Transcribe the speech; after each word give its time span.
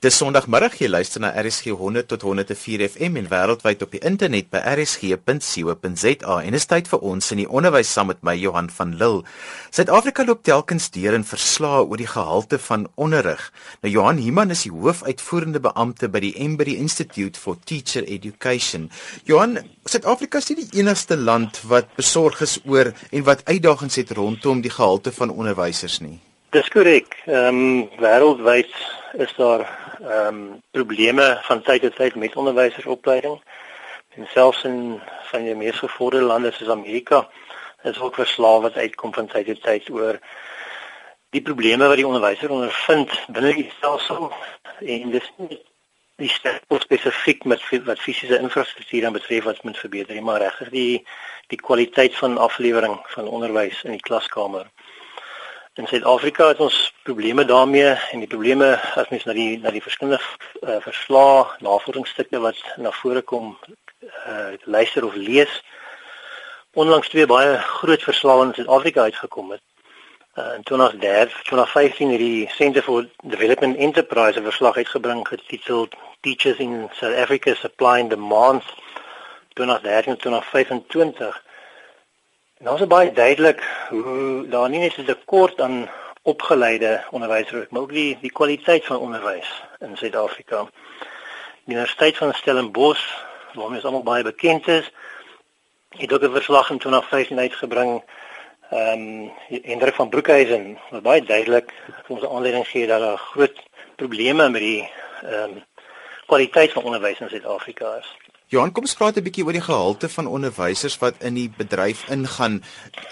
Dis 0.00 0.16
Sondagmiddag 0.16 0.78
jy 0.80 0.86
luister 0.88 1.20
na 1.20 1.28
RSG 1.36 1.74
100 1.76 2.06
tot 2.08 2.22
104 2.24 2.86
FM 2.86 3.18
en 3.20 3.26
wêreldwyd 3.28 3.82
op 3.84 3.90
die 3.92 3.98
internet 4.00 4.46
by 4.48 4.62
rsg.co.za 4.70 6.36
en 6.40 6.54
is 6.56 6.64
tyd 6.70 6.86
vir 6.88 7.02
ons 7.10 7.26
in 7.34 7.42
die 7.42 7.44
onderwys 7.58 7.90
saam 7.92 8.08
met 8.08 8.22
my 8.24 8.32
Johan 8.32 8.70
van 8.72 8.94
Lille. 8.96 9.26
Suid-Afrika 9.68 10.24
loop 10.24 10.40
telkens 10.48 10.86
deur 10.94 11.18
in 11.18 11.26
verslae 11.28 11.82
oor 11.82 12.00
die 12.00 12.08
gehalte 12.08 12.56
van 12.70 12.86
onderrig. 12.96 13.42
Nou 13.84 13.92
Johan 13.92 14.22
Himan 14.24 14.56
is 14.56 14.62
die 14.64 14.72
hoofuitvoerende 14.72 15.60
beampte 15.68 16.08
by 16.08 16.24
die 16.24 16.32
Embry 16.46 16.78
Institute 16.80 17.36
for 17.36 17.60
Teacher 17.68 18.08
Education. 18.08 18.88
Johan, 19.28 19.58
Suid-Afrika 19.84 20.40
is 20.40 20.48
nie 20.48 20.62
die 20.62 20.80
enigste 20.80 21.20
land 21.20 21.60
wat 21.68 21.92
besorg 22.00 22.40
is 22.48 22.56
oor 22.64 22.94
en 23.12 23.28
wat 23.28 23.44
uitdagings 23.52 24.00
het 24.00 24.16
rondom 24.16 24.64
die 24.64 24.72
gehalte 24.72 25.12
van 25.12 25.36
onderwysers 25.36 26.00
nie. 26.00 26.16
Dis 26.56 26.72
korrek. 26.72 27.20
Ehm 27.28 27.60
um, 27.60 27.88
wêreldwyd 28.00 28.72
is 29.20 29.36
daar 29.36 29.68
ehm 30.00 30.26
um, 30.26 30.62
probleme 30.70 31.38
van 31.42 31.62
tyd 31.62 31.82
tot 31.82 31.96
tyd 31.96 32.14
met 32.14 32.36
onderwysersopleiding. 32.36 33.40
En 34.14 34.26
selfs 34.32 34.64
in 34.64 35.00
van 35.30 35.44
die 35.44 35.54
mees 35.54 35.78
gevorderde 35.78 36.26
lande 36.26 36.50
soos 36.52 36.68
Amerika 36.68 37.28
is 37.82 37.98
ook 38.00 38.14
verslae 38.14 38.60
wat 38.60 38.76
uitkom 38.76 39.14
van 39.14 39.26
tyd 39.26 39.46
tot 39.46 39.62
tyd 39.62 39.90
oor 39.90 40.18
die 41.30 41.42
probleme 41.42 41.86
wat 41.86 41.96
die 41.96 42.06
onderwyser 42.06 42.50
ondervind 42.50 43.12
binne 43.28 43.52
die 43.54 43.72
stelsel 43.76 44.32
en 44.80 45.10
dis 45.10 45.28
nie 45.36 45.60
die 46.20 46.28
stelsel 46.28 46.80
spesifiek 46.82 47.44
met 47.44 47.62
wat 47.86 48.02
fisiese 48.02 48.38
infrastruktuur 48.38 49.06
dan 49.06 49.12
betref 49.16 49.44
wat 49.44 49.62
moet 49.64 49.78
verbeter, 49.78 50.22
maar 50.22 50.42
regtig 50.42 50.68
die 50.74 51.06
die 51.52 51.58
kwaliteit 51.58 52.14
van 52.16 52.38
aflewering 52.38 52.98
van 53.14 53.28
onderwys 53.28 53.82
in 53.82 53.96
die 53.96 54.06
klaskamer. 54.08 54.66
In 55.74 55.86
Suid-Afrika 55.86 56.48
het 56.48 56.60
ons 56.60 56.94
probleme 57.02 57.44
daarmee 57.44 57.90
en 58.10 58.18
die 58.18 58.28
probleme 58.28 58.80
as 58.98 59.08
mens 59.08 59.24
na 59.24 59.32
die 59.32 59.58
na 59.62 59.70
die 59.70 59.82
verskillende 59.82 60.18
uh, 60.18 60.80
verslae, 60.82 61.44
navorsingsstukke 61.62 62.40
wat 62.42 62.58
na 62.76 62.90
vore 62.90 63.22
kom 63.22 63.52
uh 64.26 64.50
luister 64.64 65.04
of 65.06 65.14
lees. 65.14 65.62
Onlangs 66.74 67.08
twee 67.08 67.26
baie 67.26 67.58
groot 67.58 68.02
verslae 68.02 68.48
in 68.48 68.54
Suid-Afrika 68.54 69.06
uitgekom 69.06 69.50
het. 69.54 69.62
Uh 70.34 70.54
in 70.58 70.62
2013, 70.62 71.36
2015 71.44 72.10
het 72.10 72.18
die 72.18 72.48
Centre 72.56 72.82
for 72.82 73.06
Development 73.22 73.76
Enterprise 73.76 74.40
'n 74.40 74.50
verslag 74.50 74.76
uitgebring 74.76 75.28
getiteld 75.28 75.94
Teachers 76.20 76.58
in 76.58 76.90
South 76.92 77.16
Africa 77.16 77.54
Supply 77.54 78.00
and 78.00 78.10
Demand 78.10 78.64
2013-2025 79.54 81.42
Nou 82.60 82.74
is 82.76 82.86
baie 82.86 83.12
duidelik 83.12 83.62
hoe 83.88 84.48
daar 84.52 84.68
nie 84.68 84.80
net 84.80 84.96
'n 84.98 85.04
tekort 85.04 85.60
aan 85.60 85.88
opgeleide 86.22 87.04
onderwysers, 87.10 87.68
maar 87.68 87.80
ook 87.80 87.92
die 87.92 88.18
die 88.20 88.32
kwaliteit 88.32 88.84
van 88.84 88.98
onderwys 88.98 89.62
in 89.78 89.96
Suid-Afrika. 89.96 90.68
Die 91.64 91.74
Universiteit 91.74 92.16
van 92.16 92.34
Stellenbosch, 92.34 93.04
waarmee 93.54 93.76
ons 93.76 93.84
almal 93.84 94.02
baie 94.02 94.22
bekend 94.22 94.68
is, 94.68 94.92
het 95.88 96.12
ook 96.12 96.22
'n 96.22 96.32
verslag 96.32 96.70
in 96.70 96.78
2015 96.78 97.38
uitgebring. 97.38 98.02
Ehm 98.70 99.00
um, 99.00 99.32
Hendrik 99.62 99.94
van 99.94 100.08
Broekhuizen 100.08 100.78
wat 100.90 101.02
baie 101.02 101.22
duidelik 101.22 101.72
ons 102.08 102.26
aanleiding 102.26 102.68
gee 102.68 102.86
dat 102.86 103.00
daar 103.00 103.18
groot 103.18 103.62
probleme 103.96 104.48
met 104.48 104.60
die 104.60 104.90
ehm 105.22 105.42
um, 105.42 105.64
kwaliteit 106.26 106.72
van 106.72 106.82
onderwys 106.82 107.20
in 107.20 107.28
Suid-Afrika 107.28 107.96
is. 107.96 108.16
Johan, 108.50 108.72
kom 108.74 108.82
ons 108.82 108.96
praat 108.98 109.16
'n 109.16 109.22
bietjie 109.22 109.44
oor 109.46 109.54
die 109.54 109.62
gehalte 109.62 110.08
van 110.10 110.26
onderwysers 110.26 110.98
wat 110.98 111.22
in 111.22 111.34
die 111.38 111.50
bedryf 111.58 112.00
ingaan. 112.10 112.64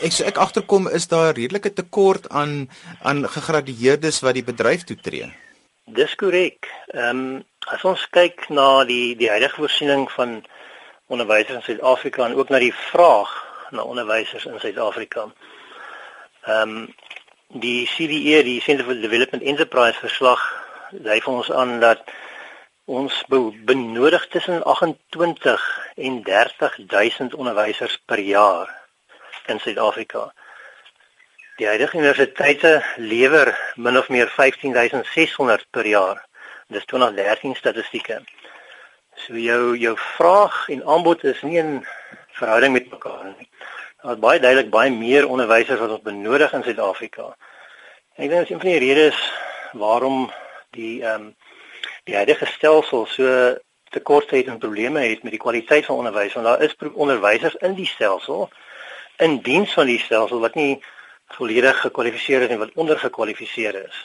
Ek 0.03 0.13
so 0.13 0.25
ek 0.25 0.37
agterkom 0.37 0.89
is 0.89 1.07
daar 1.07 1.31
redelike 1.35 1.73
tekort 1.73 2.27
aan 2.29 2.67
aan 3.03 3.23
gegradueerdes 3.23 4.21
wat 4.21 4.35
die 4.35 4.43
bedryf 4.43 4.83
toetree. 4.83 5.31
Dis 5.87 6.15
korrek. 6.15 6.67
Ehm 6.91 7.23
um, 7.23 7.45
as 7.71 7.85
ons 7.85 8.09
kyk 8.11 8.49
na 8.49 8.85
die 8.85 9.15
die 9.17 9.31
huidige 9.31 9.63
voorsiening 9.63 10.11
van 10.11 10.43
onderwysers 11.07 11.55
in 11.55 11.63
Suid-Afrika 11.63 12.27
en 12.27 12.35
ook 12.35 12.49
na 12.49 12.59
die 12.59 12.75
vraag 12.75 13.31
na 13.71 13.83
onderwysers 13.83 14.45
in 14.45 14.59
Suid-Afrika. 14.59 15.31
Ehm 16.47 16.77
um, 16.77 16.95
die 17.49 17.87
CDE, 17.87 18.43
die 18.43 18.61
Centre 18.61 18.85
for 18.85 18.95
Development 18.95 19.43
Enterprise 19.43 19.99
verslag, 19.99 20.43
lei 20.91 21.21
vir 21.21 21.33
ons 21.33 21.53
aan 21.53 21.79
dat 21.81 22.03
Ons 22.89 23.25
benodig 23.69 24.23
tussen 24.33 24.63
28 24.65 25.65
en 25.95 26.23
30000 26.23 27.35
onderwysers 27.35 27.99
per 28.07 28.19
jaar 28.19 28.71
in 29.47 29.59
Suid-Afrika. 29.61 30.23
Die 31.61 31.67
huidige 31.67 31.99
universiteite 31.99 32.71
lewer 32.97 33.51
min 33.77 33.99
of 33.99 34.09
meer 34.09 34.31
15600 34.33 35.67
per 35.71 35.87
jaar. 35.87 36.23
Dis 36.73 36.87
2013 36.89 37.59
statistieke. 37.61 38.23
So 39.21 39.37
jou 39.37 39.77
jou 39.77 39.93
vraag 40.17 40.57
en 40.73 40.85
aanbod 40.85 41.27
is 41.29 41.43
nie 41.43 41.59
in 41.61 41.85
verhouding 42.41 42.73
met 42.73 42.89
mekaar 42.91 43.35
nie. 43.35 43.51
Daar 44.01 44.17
is 44.17 44.23
baie 44.23 44.41
duidelik 44.41 44.71
baie 44.73 44.95
meer 44.97 45.29
onderwysers 45.29 45.83
wat 45.85 45.93
ons 45.99 46.09
benodig 46.09 46.57
in 46.57 46.65
Suid-Afrika. 46.65 47.35
Ek 48.17 48.33
dink 48.33 48.39
dit 48.39 48.49
is 48.49 48.55
een 48.57 48.65
van 48.65 48.73
die 48.73 48.85
redes 48.87 49.21
waarom 49.77 50.31
die 50.73 51.03
ehm 51.05 51.29
um, 51.29 51.37
die 52.09 52.17
huidige 52.17 52.47
stelsel 52.49 53.07
so 53.13 53.57
tekortheid 53.93 54.49
en 54.49 54.61
probleme 54.61 55.01
het 55.05 55.23
met 55.23 55.35
die 55.35 55.41
kwaliteit 55.41 55.85
van 55.89 56.01
onderwys 56.01 56.37
want 56.37 56.47
daar 56.47 56.63
is 56.65 56.77
onderwysers 56.93 57.57
in 57.69 57.75
die 57.77 57.89
stelsel 57.89 58.49
in 59.25 59.41
diens 59.45 59.73
van 59.77 59.91
die 59.91 59.99
stelsel 60.01 60.41
wat 60.41 60.55
nie 60.57 60.79
volledig 61.37 61.81
gekwalifiseer 61.85 62.47
is 62.47 62.55
en 62.55 62.63
wat 62.63 62.71
ondergekwalifiseer 62.75 63.77
is. 63.85 63.97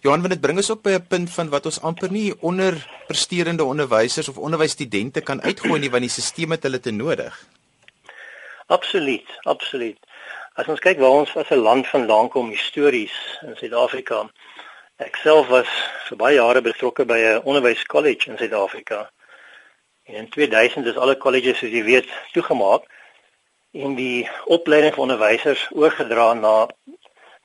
Johan, 0.00 0.22
want 0.24 0.32
dit 0.32 0.40
bring 0.40 0.56
ons 0.56 0.70
op 0.72 0.82
by 0.86 0.94
'n 0.96 1.06
punt 1.06 1.30
van 1.30 1.48
wat 1.52 1.66
ons 1.66 1.80
amper 1.80 2.10
nie 2.10 2.32
onderpresterende 2.40 3.64
onderwysers 3.64 4.28
of 4.28 4.38
onderwysstudente 4.38 5.20
kan 5.20 5.42
uitgooi 5.42 5.80
nie 5.80 5.90
want 5.90 6.02
die 6.02 6.10
stelsel 6.10 6.50
het 6.50 6.62
hulle 6.62 6.80
te 6.80 6.90
nodig. 6.90 7.34
Absoluut, 8.66 9.28
absoluut. 9.42 9.98
As 10.54 10.68
ons 10.68 10.80
kyk 10.80 10.98
waar 10.98 11.18
ons 11.20 11.36
as 11.36 11.50
'n 11.50 11.64
land 11.68 11.86
vandaan 11.86 12.28
kom 12.28 12.48
histories 12.48 13.12
in 13.42 13.56
Suid-Afrika, 13.56 14.30
Ek 15.02 15.16
self 15.18 15.48
was 15.50 15.70
vir 16.06 16.18
baie 16.20 16.34
jare 16.36 16.60
betrokke 16.62 17.04
by 17.10 17.18
'n 17.18 17.46
onderwyskollege 17.50 18.28
in 18.30 18.36
Suid-Afrika. 18.38 18.98
En 20.06 20.14
in 20.14 20.28
2000 20.28 20.86
is 20.86 20.96
alle 20.96 21.16
kolleges 21.24 21.58
soos 21.58 21.72
jy 21.74 21.82
weet 21.82 22.10
toegemaak 22.34 22.84
en 23.84 23.96
die 23.98 24.28
opleiding 24.56 24.94
van 24.94 25.04
onderwysers 25.06 25.64
oorgedra 25.72 26.28
na 26.34 26.68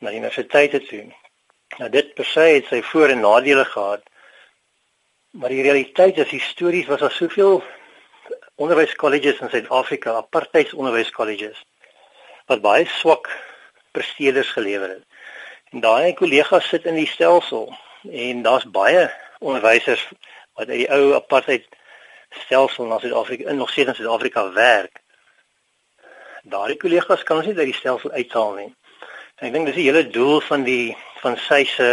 na 0.02 0.12
universiteite 0.12 0.84
toe. 0.90 1.02
Nou 1.80 1.90
dit 1.90 2.14
per 2.14 2.26
se 2.26 2.40
het 2.40 2.70
sy 2.70 2.82
voor- 2.82 3.10
en 3.16 3.26
nadele 3.26 3.66
gehad. 3.66 4.04
Maar 5.32 5.50
die 5.50 5.66
realiteit 5.68 6.18
is 6.18 6.30
histories 6.30 6.88
was 6.88 7.00
daar 7.00 7.12
soveel 7.12 7.64
onderwyskolleges 8.56 9.40
in 9.40 9.50
Suid-Afrika, 9.50 10.14
apartheid 10.14 10.74
onderwyskolleges 10.74 11.66
wat 12.46 12.62
baie 12.62 12.86
swak 12.86 13.30
presteerders 13.92 14.50
gelewer 14.50 14.90
het. 14.90 15.07
Daai 15.72 16.14
kollegas 16.14 16.68
sit 16.70 16.86
in 16.86 16.96
die 16.96 17.08
stelsel 17.08 17.74
en 18.08 18.42
daar's 18.42 18.66
baie 18.72 19.10
onderwysers 19.40 20.04
wat 20.56 20.70
uit 20.70 20.86
die 20.86 20.92
ou 20.92 21.14
apartheid 21.16 21.68
stelsel 22.46 22.88
na 22.88 23.00
Suid-Afrika 23.00 23.50
in 23.50 23.58
nog 23.58 23.70
steeds 23.70 23.88
in 23.88 23.96
Suid-Afrika 23.96 24.54
werk. 24.54 25.02
Daai 26.44 26.78
kollegas 26.80 27.24
kan 27.24 27.42
ons 27.42 27.50
nie 27.50 27.58
uit 27.58 27.74
die 27.74 27.76
stelsel 27.76 28.12
uithaal 28.12 28.54
nie. 28.56 28.70
En 29.38 29.50
ek 29.50 29.54
dink 29.54 29.68
dis 29.70 29.76
die 29.82 29.90
hele 29.90 30.06
doel 30.08 30.40
van 30.48 30.64
die 30.64 30.96
van 31.20 31.36
sy 31.50 31.64
se 31.68 31.90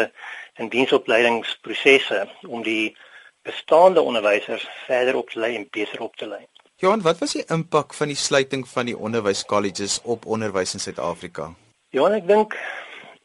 en 0.55 0.71
diensopleidingsprosesse 0.71 2.23
om 2.47 2.63
die 2.63 2.95
bestaande 3.43 4.01
onderwysers 4.01 4.69
verder 4.87 5.19
op 5.19 5.31
te 5.31 5.43
lei 5.43 5.57
en 5.59 5.67
beter 5.71 6.01
op 6.01 6.17
te 6.17 6.29
lei. 6.31 6.45
Johan, 6.79 7.03
wat 7.03 7.19
was 7.19 7.35
die 7.35 7.45
impak 7.51 7.95
van 7.95 8.11
die 8.11 8.19
sluiting 8.19 8.69
van 8.69 8.87
die 8.87 8.97
onderwyskolleges 8.97 10.01
op 10.03 10.27
onderwys 10.27 10.75
in 10.79 10.81
Suid-Afrika? 10.81 11.51
Johan, 11.91 12.15
ek 12.23 12.31
dink 12.31 12.57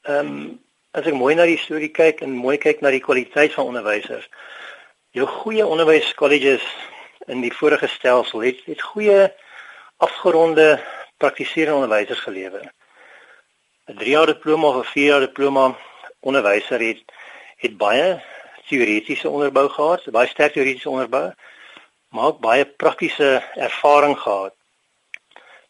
Ehm 0.09 0.27
um, 0.27 0.59
as 0.97 1.05
ek 1.05 1.13
mooi 1.13 1.35
na 1.37 1.45
die 1.45 1.59
storie 1.61 1.91
kyk 1.93 2.23
en 2.25 2.31
mooi 2.33 2.55
kyk 2.57 2.79
na 2.81 2.89
die 2.89 3.01
kwaliteit 3.03 3.53
van 3.53 3.67
onderwysers. 3.69 4.23
Jou 5.13 5.27
goeie 5.29 5.65
onderwyskolleges 5.65 6.65
in 7.29 7.43
die 7.45 7.51
vorige 7.53 7.87
stelsel 7.93 8.41
het 8.47 8.63
het 8.65 8.81
goeie 8.81 9.27
afgeronde 10.01 10.65
praktiserende 11.21 11.77
onderwysers 11.83 12.25
gelewer. 12.25 12.65
'n 13.85 14.01
3 14.01 14.15
jaar 14.15 14.25
diploma 14.33 14.67
of 14.67 14.81
'n 14.81 14.91
4 14.95 15.09
jaar 15.11 15.25
diploma 15.27 15.77
onderwyser 16.19 16.81
het 16.87 17.05
het 17.61 17.77
baie 17.77 18.21
teoretiese 18.65 19.29
onderbou 19.29 19.69
gehad, 19.69 20.11
baie 20.11 20.27
sterk 20.27 20.53
teoretiese 20.53 20.89
onderbou, 20.89 21.33
maar 22.09 22.25
ook 22.25 22.39
baie 22.39 22.65
praktiese 22.65 23.43
ervaring 23.55 24.17
gehad. 24.17 24.55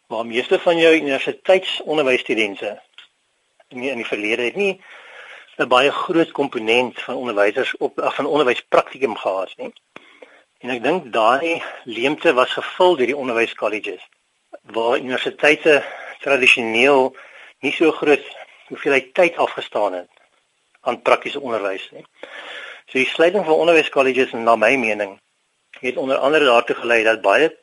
Maar 0.07 0.25
meeste 0.25 0.59
van 0.59 0.77
jou 0.77 0.95
universiteitsonderwysstudente 0.95 2.79
nie 3.69 3.89
in 3.89 4.01
die 4.01 4.07
verlede 4.07 4.43
het 4.49 4.55
nie 4.55 4.81
'n 5.59 5.67
baie 5.67 5.91
groot 5.91 6.31
komponent 6.31 7.01
van 7.01 7.15
onderwysers 7.15 7.77
op 7.77 7.93
van 7.95 8.25
onderwyspraktikum 8.25 9.15
gehad 9.15 9.53
nie. 9.57 9.73
En 10.59 10.69
ek 10.69 10.83
dink 10.83 11.13
daai 11.13 11.63
leemte 11.83 12.33
was 12.33 12.53
gevul 12.53 12.95
deur 12.95 13.11
die 13.11 13.17
onderwyskolleges 13.17 14.07
waar 14.61 14.97
universiteite 14.97 15.83
tradisioneel 16.19 17.15
nie 17.59 17.71
so 17.71 17.91
groot 17.91 18.25
hoeveelheid 18.67 19.13
tyd 19.13 19.37
afgestaan 19.37 19.93
het 19.93 20.09
aan 20.81 21.01
praktiese 21.01 21.39
onderwys 21.39 21.89
nie. 21.91 22.05
So 22.85 22.97
die 22.97 23.05
sluiting 23.05 23.45
van 23.45 23.53
onderwyskolleges 23.53 24.31
na 24.31 24.55
my 24.55 24.75
mening 24.75 25.19
het 25.79 25.97
onder 25.97 26.17
andere 26.17 26.45
daartoe 26.45 26.75
gelei 26.75 27.03
dat 27.03 27.21
baie 27.21 27.57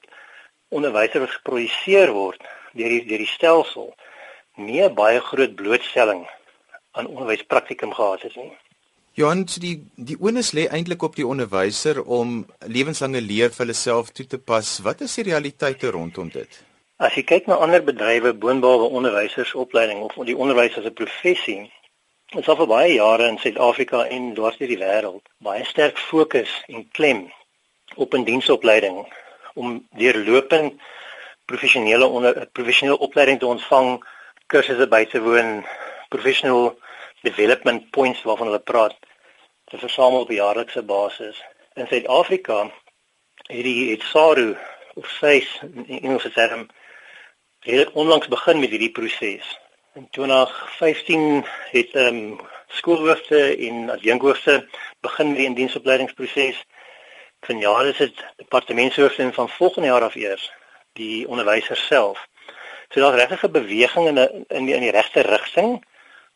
onderwysers 0.68 1.24
wat 1.24 1.30
geproduseer 1.30 2.12
word 2.12 2.42
deur 2.72 2.88
die 2.88 3.04
deur 3.04 3.24
die 3.24 3.34
stelsel 3.34 3.94
nie 4.56 4.88
baie 4.90 5.20
groot 5.20 5.54
blootstelling 5.56 6.26
aan 6.92 7.06
onderwyspraktikum 7.06 7.92
gehad 7.92 8.22
het 8.22 8.36
nie. 8.36 8.52
Johan, 9.16 9.46
die 9.60 9.76
die 9.96 10.16
onus 10.20 10.52
lê 10.52 10.66
eintlik 10.68 11.02
op 11.02 11.16
die 11.16 11.26
onderwyser 11.26 12.02
om 12.04 12.46
lewenslange 12.66 13.20
leer 13.20 13.52
vir 13.52 13.64
hulle 13.64 13.76
self 13.76 14.10
toe 14.12 14.26
te 14.26 14.38
pas. 14.38 14.78
Wat 14.84 15.00
is 15.00 15.14
die 15.14 15.28
realiteite 15.30 15.90
rondom 15.90 16.28
dit? 16.28 16.62
As 16.96 17.16
jy 17.16 17.24
kyk 17.28 17.48
na 17.48 17.56
ander 17.60 17.84
bedrywe 17.84 18.32
boonbehalwe 18.32 18.88
onderwysersopleiding 18.98 20.04
of 20.04 20.16
die 20.24 20.36
onderwys 20.36 20.76
as 20.76 20.84
'n 20.84 20.92
professie, 20.92 21.72
Ons 22.34 22.48
het 22.50 22.58
vir 22.58 22.66
baie 22.66 22.94
jare 22.96 23.28
in 23.30 23.36
Suid-Afrika 23.38 24.00
en 24.10 24.32
dwars 24.34 24.56
deur 24.58 24.70
die 24.72 24.80
wêreld 24.80 25.28
baie 25.46 25.62
sterk 25.64 26.00
fokus 26.08 26.50
en 26.66 26.82
klem 26.98 27.20
op 27.94 28.14
'n 28.14 28.24
diensopleiding 28.26 28.96
om 29.54 29.86
deurlopend 29.94 30.74
professionele 31.44 32.06
onder 32.06 32.48
professionele 32.52 32.98
opleiding 32.98 33.38
te 33.38 33.46
ontvang, 33.46 34.02
kursusse 34.46 34.88
by 34.88 35.04
te 35.10 35.20
woon, 35.20 35.64
professional 36.08 36.78
development 37.22 37.90
points 37.90 38.22
waarvan 38.22 38.50
hulle 38.50 38.62
praat 38.72 38.96
te 39.70 39.78
versamel 39.78 40.26
op 40.26 40.30
jaarlikse 40.30 40.82
basis. 40.82 41.42
In 41.74 41.86
Suid-Afrika 41.86 42.62
het 43.46 43.62
die 43.66 43.90
het 43.90 44.02
SARU 44.02 44.56
of 44.94 45.08
SAIS 45.18 45.60
in 45.62 46.00
Engelse 46.00 46.32
term 46.32 46.66
het 47.66 47.92
onlangs 47.92 48.28
begin 48.28 48.60
met 48.60 48.70
hierdie 48.70 48.92
proses 48.94 49.56
In 49.96 50.08
2015 50.10 51.44
het 51.70 51.90
ehm 51.90 52.16
um, 52.16 52.40
skoolhoofde 52.66 53.56
en 53.56 53.90
adjunkhoofde 53.90 54.68
begin 55.00 55.28
met 55.28 55.36
die 55.36 55.46
indiensopleidingsproses. 55.46 56.64
Vanjaar 57.40 57.86
is 57.86 57.96
dit 57.96 58.24
departementshoofde 58.36 59.22
en 59.22 59.32
van 59.34 59.48
volgende 59.48 59.88
jaar 59.88 60.02
af 60.02 60.14
eers 60.14 60.52
die 60.92 61.28
onderwysers 61.28 61.86
self. 61.86 62.26
So 62.96 63.02
daar's 63.02 63.20
regtig 63.20 63.42
'n 63.44 63.52
beweging 63.52 64.06
in 64.08 64.18
'n 64.18 64.44
in 64.48 64.64
die 64.66 64.74
in 64.74 64.80
die 64.80 64.90
regte 64.90 65.20
rigting 65.20 65.84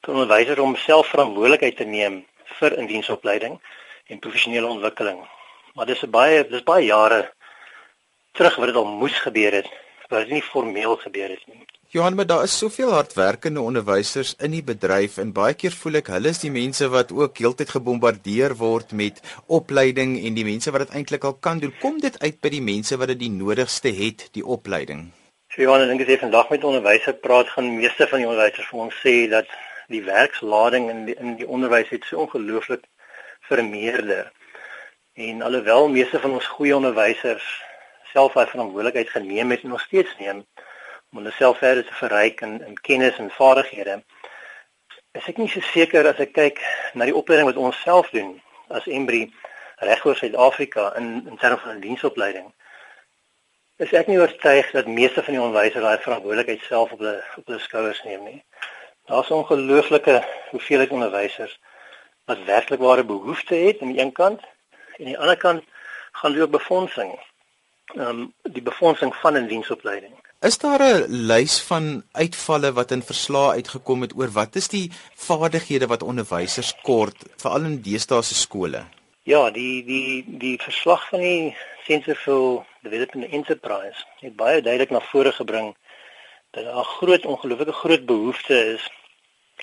vir 0.03 0.15
onderwysers 0.15 0.59
om 0.59 0.77
self 0.77 1.07
verantwoordelikheid 1.07 1.77
te 1.77 1.85
neem 1.85 2.25
vir 2.59 2.77
indiensopleiding 2.83 3.55
en 4.07 4.19
professionele 4.19 4.67
ontwikkeling. 4.67 5.21
Maar 5.75 5.87
dis 5.87 6.03
'n 6.03 6.11
baie 6.11 6.49
dis 6.49 6.63
baie 6.63 6.85
jare 6.85 7.33
terug 8.33 8.57
wat 8.57 8.67
dit 8.67 8.77
al 8.77 8.85
moes 8.85 9.19
gebeur 9.19 9.53
het, 9.53 9.69
maar 10.09 10.21
dit 10.21 10.31
nie 10.31 10.43
formeel 10.43 10.97
gebeur 10.97 11.29
het 11.29 11.47
nie. 11.47 11.65
Johan, 11.89 12.15
maar 12.15 12.27
daar 12.27 12.43
is 12.43 12.59
soveel 12.59 12.93
hardwerkende 12.93 13.61
onderwysers 13.61 14.35
in 14.39 14.51
die 14.51 14.63
bedryf 14.63 15.17
en 15.17 15.33
baie 15.33 15.55
keer 15.55 15.73
voel 15.73 15.95
ek 15.95 16.07
hulle 16.07 16.29
is 16.29 16.39
die 16.39 16.51
mense 16.51 16.89
wat 16.89 17.13
ook 17.13 17.39
heeltyd 17.39 17.71
gebombardeer 17.71 18.57
word 18.57 18.93
met 18.93 19.23
opleiding 19.47 20.25
en 20.27 20.35
die 20.35 20.45
mense 20.45 20.71
wat 20.71 20.81
dit 20.81 20.97
eintlik 20.97 21.25
al 21.25 21.35
kan 21.35 21.59
doen. 21.59 21.75
Kom 21.81 22.01
dit 22.01 22.21
uit 22.21 22.41
by 22.41 22.49
die 22.49 22.63
mense 22.63 22.97
wat 22.97 23.09
dit 23.09 23.19
die 23.19 23.31
nodigste 23.31 23.89
het, 23.89 24.29
die 24.33 24.45
opleiding? 24.45 25.20
So 25.51 25.65
Johan, 25.65 25.83
ek 25.83 25.89
dink 25.91 26.03
as 26.05 26.11
jy 26.13 26.17
vandag 26.21 26.51
met 26.53 26.63
onderwysers 26.63 27.17
praat, 27.25 27.49
gaan 27.51 27.73
meeste 27.75 28.07
van 28.07 28.21
die 28.23 28.27
onderwysers 28.29 28.69
vir 28.71 28.83
ons 28.85 28.99
sê 29.03 29.15
dat 29.33 29.49
die 29.91 30.03
werkslading 30.07 30.85
in 30.93 31.01
die, 31.09 31.17
in 31.19 31.33
die 31.41 31.49
onderwys 31.57 31.89
het 31.91 32.07
so 32.07 32.21
ongelooflik 32.23 32.85
vermeerder. 33.49 34.29
En 35.19 35.43
alhoewel 35.43 35.89
meeste 35.91 36.21
van 36.23 36.37
ons 36.37 36.47
goeie 36.55 36.77
onderwysers 36.77 37.49
self 38.13 38.39
hy 38.39 38.45
verantwoordelikheid 38.53 39.11
geneem 39.11 39.51
het 39.51 39.67
en 39.67 39.75
nog 39.75 39.83
steeds 39.89 40.13
neem, 40.23 40.45
om 41.11 41.19
hulle 41.19 41.35
self 41.35 41.59
verder 41.65 41.83
te 41.89 41.99
verryk 41.99 42.47
in 42.47 42.55
in 42.69 42.79
kennis 42.87 43.19
en 43.19 43.35
vaardighede. 43.35 43.99
Is 45.19 45.27
ek 45.35 45.43
nie 45.43 45.51
so 45.51 45.67
seker 45.73 46.07
as 46.13 46.23
ek 46.23 46.37
kyk 46.39 46.63
na 46.95 47.11
die 47.11 47.19
opleiding 47.25 47.51
wat 47.51 47.59
ons 47.59 47.83
self 47.83 48.15
doen 48.15 48.37
as 48.71 48.87
Embry 48.87 49.25
regoor 49.83 50.15
Suid-Afrika 50.15 50.93
in 51.03 51.17
in 51.27 51.43
terme 51.43 51.59
van 51.67 51.83
diensopleiding. 51.83 52.53
Is 53.81 53.93
ek 53.97 54.11
nie 54.11 54.19
oortuig 54.21 54.67
dat 54.77 54.89
meeste 54.93 55.23
van 55.25 55.33
die 55.33 55.41
onderwysers 55.41 55.85
daai 55.85 56.03
verantwoordelikheid 56.05 56.65
self 56.69 56.91
op 56.93 57.01
hulle 57.01 57.15
op 57.41 57.47
hulle 57.49 57.61
skouers 57.65 58.03
neem 58.05 58.27
nie. 58.29 58.41
Daar's 59.09 59.31
ongelooflike 59.33 60.19
hoeveelheid 60.51 60.91
onderwysers 60.93 61.55
wat 62.29 62.43
werklik 62.45 62.83
ware 62.85 63.05
behoeftes 63.09 63.63
het 63.65 63.81
aan 63.81 63.95
die 63.95 64.03
een 64.03 64.13
kant 64.13 64.45
en 64.45 64.99
aan 64.99 65.09
die 65.13 65.17
ander 65.17 65.39
kant 65.41 65.65
gaan 66.13 66.35
hulle 66.35 66.45
ook 66.45 66.59
befondsing. 66.59 67.15
Ehm 67.95 68.05
um, 68.09 68.21
die 68.53 68.63
befondsing 68.63 69.17
van 69.23 69.39
'n 69.41 69.49
diensopleiding. 69.49 70.13
Is 70.51 70.59
daar 70.59 70.83
'n 70.85 71.05
lys 71.33 71.61
van 71.73 72.05
uitvalle 72.13 72.73
wat 72.73 72.91
in 72.91 73.03
verslae 73.03 73.57
uitgekom 73.59 74.01
het 74.01 74.17
oor 74.17 74.31
wat 74.41 74.57
is 74.57 74.69
die 74.69 74.93
vaardighede 75.15 75.87
wat 75.87 76.03
onderwysers 76.03 76.75
kort 76.83 77.17
veral 77.37 77.65
in 77.65 77.81
deesdae 77.83 78.23
se 78.23 78.35
skole? 78.35 78.85
Ja, 79.23 79.51
die 79.51 79.85
die 79.85 80.25
die 80.27 80.59
verslag 80.63 81.09
van 81.09 81.21
die 81.21 81.57
Centre 81.87 82.15
for 82.15 82.69
Development 82.83 83.33
Enterprise 83.33 84.05
het 84.21 84.37
baie 84.37 84.63
duidelik 84.63 84.91
na 84.91 85.01
vore 85.01 85.33
gebring 85.33 85.77
dat 86.51 86.65
daar 86.65 86.77
'n 86.77 86.93
groot 86.97 87.27
ongelooflike 87.27 87.73
groot 87.73 88.07
behoefte 88.07 88.57
is 88.75 88.91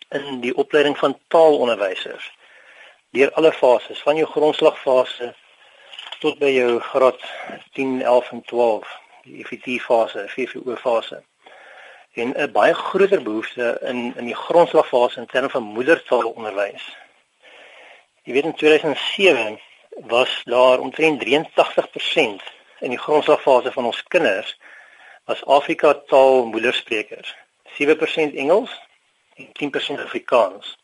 in 0.10 0.40
die 0.40 0.56
opleiding 0.56 0.98
van 0.98 1.19
taalonderwysers 1.28 2.31
deur 3.10 3.31
alle 3.34 3.52
fases 3.52 4.02
van 4.02 4.16
jou 4.16 4.28
grondslagfase 4.28 5.36
tot 6.19 6.40
by 6.40 6.50
jou 6.52 6.80
graad 6.80 7.22
10, 7.74 8.02
11 8.02 8.31
en 8.31 8.42
12 8.42 9.00
die 9.24 9.46
FET 9.46 9.81
fase, 9.81 10.25
VVO 10.28 10.75
fase. 10.75 11.24
En 12.14 12.34
'n 12.36 12.52
baie 12.52 12.74
groter 12.74 13.24
behoefte 13.24 13.78
in 13.81 14.14
in 14.18 14.25
die 14.25 14.36
grondslagfase 14.36 15.19
in 15.19 15.25
terme 15.25 15.50
van 15.50 15.64
moedertaalonderwys. 15.64 16.86
Jy 18.24 18.34
weet 18.34 18.44
in 18.44 18.56
2007 18.56 19.60
was 19.90 20.42
daar 20.44 20.80
omtrent 20.80 21.19
83% 21.19 22.56
in 22.80 22.90
die 22.90 23.00
grondslagfase 23.00 23.72
van 23.72 23.86
ons 23.86 24.04
kinders 24.04 24.58
was 25.26 25.46
Afrika 25.46 25.94
taal 25.94 26.46
moedersprekers. 26.46 27.36
7% 27.80 28.36
Engels 28.36 28.72
en 29.36 29.50
10% 29.54 30.04
Afrikaans. 30.04 30.78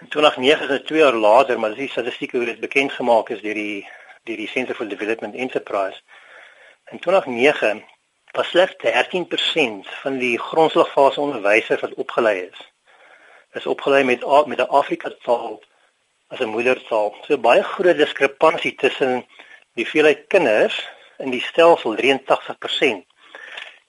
In 0.00 0.08
2009 0.08 0.62
is 0.62 0.68
dit 0.68 0.86
2 0.86 0.98
jaar 0.98 1.12
later, 1.12 1.58
maar 1.58 1.68
dis 1.68 1.78
die 1.78 1.88
statistieke 1.88 2.36
hoe 2.36 2.46
dit 2.46 2.60
bekend 2.60 2.92
gemaak 2.92 3.28
is 3.28 3.40
deur 3.40 3.54
die 3.54 3.88
deur 4.24 4.36
die 4.36 4.48
Center 4.48 4.74
for 4.74 4.88
Development 4.88 5.34
Enterprise 5.34 6.00
In 6.90 6.98
2009 6.98 7.84
was 8.30 8.48
slegs 8.48 8.74
13% 8.76 9.88
van 10.02 10.18
die 10.18 10.38
grondslagfase 10.38 11.20
onderwysers 11.20 11.80
wat 11.80 11.94
opgelei 11.94 12.40
is. 12.40 12.72
Is 13.52 13.66
opgelei 13.66 14.04
met 14.04 14.46
met 14.46 14.58
'n 14.58 14.74
Afrika 14.80 15.10
taal 15.22 15.62
as 16.28 16.38
'n 16.38 16.54
moedertaal. 16.56 17.14
So 17.26 17.38
baie 17.38 17.62
groot 17.62 17.96
diskrepansie 17.96 18.74
tussen 18.74 19.26
die 19.74 19.84
hoeveelheid 19.84 20.26
kinders 20.30 20.76
in 21.18 21.30
die 21.30 21.42
stelsel 21.42 21.96
83% 21.98 23.02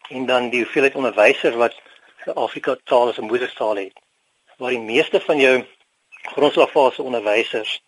en 0.10 0.26
dan 0.26 0.50
die 0.50 0.64
hoeveelheid 0.64 0.96
onderwysers 0.96 1.56
wat 1.56 1.76
Afrika 2.34 2.76
taal 2.84 3.10
as 3.10 3.18
'n 3.18 3.30
moedertaal 3.30 3.76
het. 3.76 3.94
Waar 4.58 4.70
die 4.70 4.80
meeste 4.80 5.20
van 5.20 5.38
jou 5.38 5.66
grondslagfase 6.22 7.02
onderwysers 7.02 7.82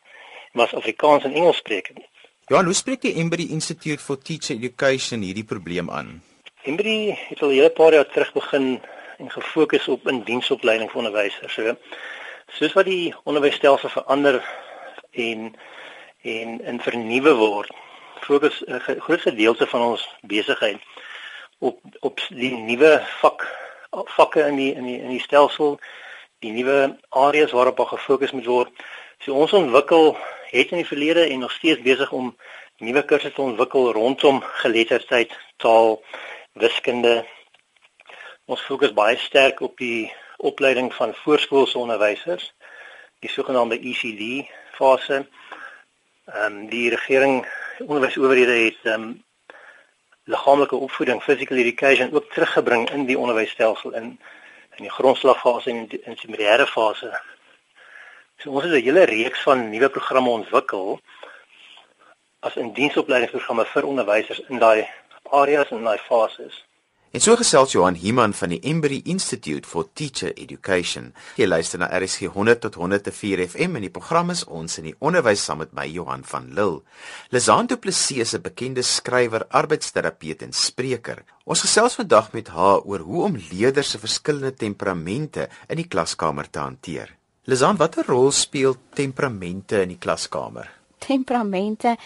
was 0.51 0.73
Afrikaans 0.73 1.23
en 1.23 1.33
Engels 1.33 1.57
sprekend. 1.57 2.05
Ja, 2.47 2.63
hoe 2.63 2.73
spreek 2.73 3.01
die 3.01 3.15
Embry 3.15 3.49
Institute 3.49 4.03
for 4.03 4.17
Teacher 4.17 4.55
Education 4.55 5.21
hierdie 5.21 5.43
probleem 5.43 5.89
aan? 5.89 6.23
Embry 6.63 7.17
het 7.29 7.41
al 7.41 7.49
'n 7.49 7.53
hele 7.53 7.69
paar 7.69 7.93
jaar 7.93 8.07
terug 8.07 8.33
begin 8.33 8.81
en 9.17 9.31
gefokus 9.31 9.87
op 9.87 10.07
indiensopleiding 10.07 10.91
vir 10.91 10.97
onderwysers. 10.97 11.53
So, 11.53 11.75
soos 12.47 12.73
wat 12.73 12.85
die 12.85 13.15
onderwysstelsel 13.23 13.89
verander 13.89 14.43
en 15.11 15.55
en 16.21 16.61
in 16.61 16.79
vernuwe 16.79 17.33
word, 17.33 17.71
fokus 18.21 18.63
'n 18.65 18.99
groot 18.99 19.21
gedeelte 19.21 19.67
van 19.67 19.81
ons 19.81 20.09
besigheid 20.21 20.81
op 21.59 21.79
op 21.99 22.19
die 22.29 22.53
nuwe 22.53 23.01
vak 23.19 23.47
vakke 23.89 24.41
in 24.41 24.55
die 24.55 24.73
in 24.73 24.83
die 24.83 24.99
in 25.01 25.09
die 25.09 25.21
stelsel, 25.21 25.79
die 26.39 26.51
nuwe 26.51 26.97
areas 27.09 27.51
waarop 27.51 27.77
daar 27.77 27.93
gefokus 27.93 28.31
moet 28.31 28.45
word. 28.45 28.69
So 29.19 29.33
ons 29.33 29.53
ontwikkel 29.53 30.17
het 30.51 30.71
in 30.71 30.77
die 30.77 30.87
verlede 30.87 31.27
en 31.27 31.39
nog 31.39 31.51
steeds 31.51 31.81
besig 31.81 32.11
om 32.11 32.35
nuwe 32.77 33.03
kursusse 33.05 33.35
te 33.35 33.41
ontwikkel 33.41 33.91
rondom 33.91 34.41
geletterdheid, 34.61 35.33
taal, 35.57 36.01
wiskunde. 36.53 37.25
Ons 38.45 38.61
fokus 38.61 38.93
baie 38.93 39.17
sterk 39.17 39.61
op 39.61 39.77
die 39.77 40.13
opleiding 40.37 40.93
van 40.93 41.15
voorskoolse 41.23 41.77
onderwysers, 41.77 42.53
die 43.19 43.29
sogenaamde 43.29 43.79
ECD 43.79 44.45
fase. 44.77 45.25
Ehm 46.27 46.45
um, 46.45 46.69
die 46.69 46.89
regering 46.89 47.47
onderwysowerhede 47.85 48.51
het 48.51 48.77
ehm 48.83 49.01
um, 49.01 49.25
liggaamlike 50.23 50.75
opvoeding, 50.75 51.23
physical 51.23 51.57
education 51.57 52.13
ook 52.13 52.31
teruggebring 52.33 52.89
in 52.89 53.05
die 53.05 53.17
onderwysstelsel 53.17 53.93
in 53.93 54.19
in 54.75 54.83
die 54.83 54.91
grondslagfase 54.91 55.69
en 55.69 55.75
in 55.75 55.87
die 55.87 56.01
intermediêre 56.01 56.67
fase 56.67 57.21
So 58.37 58.51
ons 58.51 58.63
het 58.63 58.73
'n 58.73 58.85
hele 58.85 59.03
reeks 59.03 59.41
van 59.41 59.69
nuwe 59.69 59.89
programme 59.89 60.29
ontwikkel 60.29 60.99
as 62.39 62.55
'n 62.55 62.73
diensopleidingsprogramme 62.73 63.65
vir 63.65 63.85
onderwysers 63.85 64.39
in 64.39 64.59
daai 64.59 64.89
areas 65.31 65.69
en 65.69 65.83
daai 65.83 65.97
fases. 65.97 66.66
En 67.17 67.23
so 67.23 67.33
gesels 67.33 67.71
Johan 67.73 67.95
Himan 67.97 68.33
van 68.37 68.51
die 68.53 68.59
Embry 68.69 68.99
Institute 69.09 69.65
for 69.65 69.87
Teacher 69.97 70.35
Education. 70.37 71.07
Jy 71.33 71.47
luister 71.47 71.81
na 71.81 71.87
RSG 71.89 72.27
100 72.29 72.59
tot 72.61 72.75
104 72.77 73.41
FM 73.47 73.79
en 73.79 73.87
die 73.87 73.89
program 73.89 74.29
is 74.29 74.43
ons 74.45 74.77
in 74.77 74.91
die 74.91 74.93
onderwys 75.01 75.47
saam 75.47 75.63
met 75.63 75.73
my 75.73 75.87
Johan 75.89 76.21
van 76.29 76.51
Lille. 76.53 76.83
Lizaan 77.33 77.71
Du 77.71 77.79
Plessis 77.81 78.21
is 78.21 78.35
'n 78.37 78.43
bekende 78.45 78.83
skrywer, 78.85 79.47
arbeidsterapeut 79.49 80.43
en 80.43 80.53
spreker. 80.53 81.23
Ons 81.43 81.65
gesels 81.65 81.95
vandag 81.95 82.33
met 82.33 82.53
haar 82.53 82.85
oor 82.85 82.99
hoe 82.99 83.23
om 83.23 83.41
leerders 83.49 83.89
se 83.89 83.97
verskillende 83.97 84.53
temperamente 84.53 85.49
in 85.69 85.77
die 85.77 85.87
klaskamer 85.87 86.49
te 86.49 86.59
hanteer. 86.59 87.15
Lizaan, 87.45 87.77
watter 87.77 88.05
rol 88.05 88.31
speel 88.31 88.75
temperamente 88.93 89.81
in 89.81 89.89
die 89.89 89.97
klaskamer? 89.97 90.69
Temperamente 90.99 91.97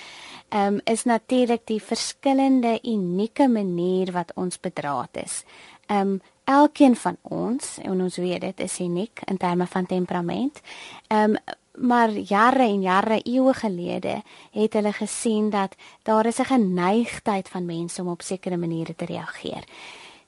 um, 0.53 0.79
is 0.83 1.03
natuurlik 1.03 1.65
die 1.65 1.81
verskillende 1.81 2.79
unieke 2.83 3.47
manier 3.47 4.11
wat 4.11 4.31
ons 4.35 4.59
bedraad 4.59 5.23
is. 5.23 5.43
Um 5.87 6.21
elkeen 6.43 6.95
van 6.95 7.17
ons, 7.21 7.77
en 7.81 8.01
ons 8.01 8.15
weet 8.17 8.41
dit 8.41 8.59
is 8.59 8.79
uniek 8.79 9.21
in 9.29 9.37
terme 9.37 9.67
van 9.67 9.85
temperament. 9.85 10.61
Um 11.07 11.37
maar 11.81 12.11
jare 12.11 12.65
en 12.67 12.81
jare 12.81 13.21
eeue 13.23 13.53
gelede 13.53 14.21
het 14.51 14.73
hulle 14.73 14.91
gesien 14.93 15.49
dat 15.49 15.75
daar 16.03 16.25
is 16.25 16.39
'n 16.39 16.45
geneigtheid 16.45 17.49
van 17.49 17.65
mense 17.65 18.01
om 18.01 18.07
op 18.07 18.21
sekere 18.21 18.57
maniere 18.57 18.95
te 18.95 19.05
reageer. 19.05 19.63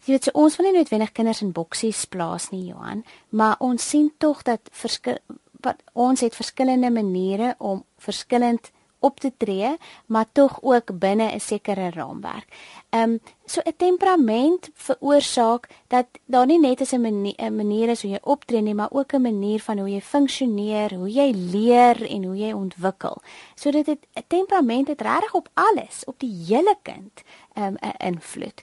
Jy 0.04 0.12
weet, 0.14 0.24
so 0.24 0.32
ons 0.34 0.56
wil 0.56 0.66
nie 0.66 0.78
noodwendig 0.78 1.12
kinders 1.12 1.42
in 1.42 1.52
boksies 1.52 2.06
plaas 2.06 2.50
nie, 2.50 2.66
Johan, 2.66 3.06
maar 3.30 3.56
ons 3.60 3.90
sien 3.90 4.12
tog 4.18 4.42
dat 4.42 4.60
verskil 4.72 5.18
wat 5.62 5.84
ons 5.94 6.20
het 6.20 6.36
verskillende 6.36 6.92
maniere 6.92 7.56
om 7.58 7.84
verskillend 7.98 8.72
op 9.04 9.20
te 9.20 9.32
tree, 9.38 9.78
maar 10.06 10.26
tog 10.32 10.60
ook 10.62 11.00
binne 11.00 11.28
'n 11.36 11.40
sekere 11.40 11.90
raamwerk. 11.90 12.48
Ehm 12.90 13.10
um, 13.10 13.20
so 13.46 13.62
'n 13.64 13.74
temperament 13.78 14.70
veroorsaak 14.74 15.68
dat 15.88 16.06
daar 16.26 16.46
nie 16.46 16.60
net 16.60 16.80
'n 16.92 17.02
manier, 17.02 17.54
manier 17.54 17.90
is 17.90 18.02
hoe 18.02 18.12
jy 18.12 18.20
optree 18.24 18.62
nie, 18.62 18.74
maar 18.74 18.92
ook 18.92 19.14
'n 19.14 19.22
manier 19.22 19.60
van 19.60 19.78
hoe 19.78 19.90
jy 19.90 20.02
funksioneer, 20.02 20.94
hoe 20.94 21.12
jy 21.12 21.30
leer 21.32 22.10
en 22.10 22.24
hoe 22.24 22.38
jy 22.38 22.52
ontwikkel. 22.52 23.18
So 23.56 23.72
dit 23.72 23.86
het 23.86 24.06
'n 24.14 24.24
temperament 24.28 24.88
het 24.88 25.02
regtig 25.02 25.34
op 25.34 25.50
alles, 25.54 26.04
op 26.06 26.20
die 26.20 26.46
hele 26.48 26.76
kind 26.82 27.24
ehm 27.54 27.66
um, 27.66 27.76
'n 27.80 28.06
invloed. 28.06 28.62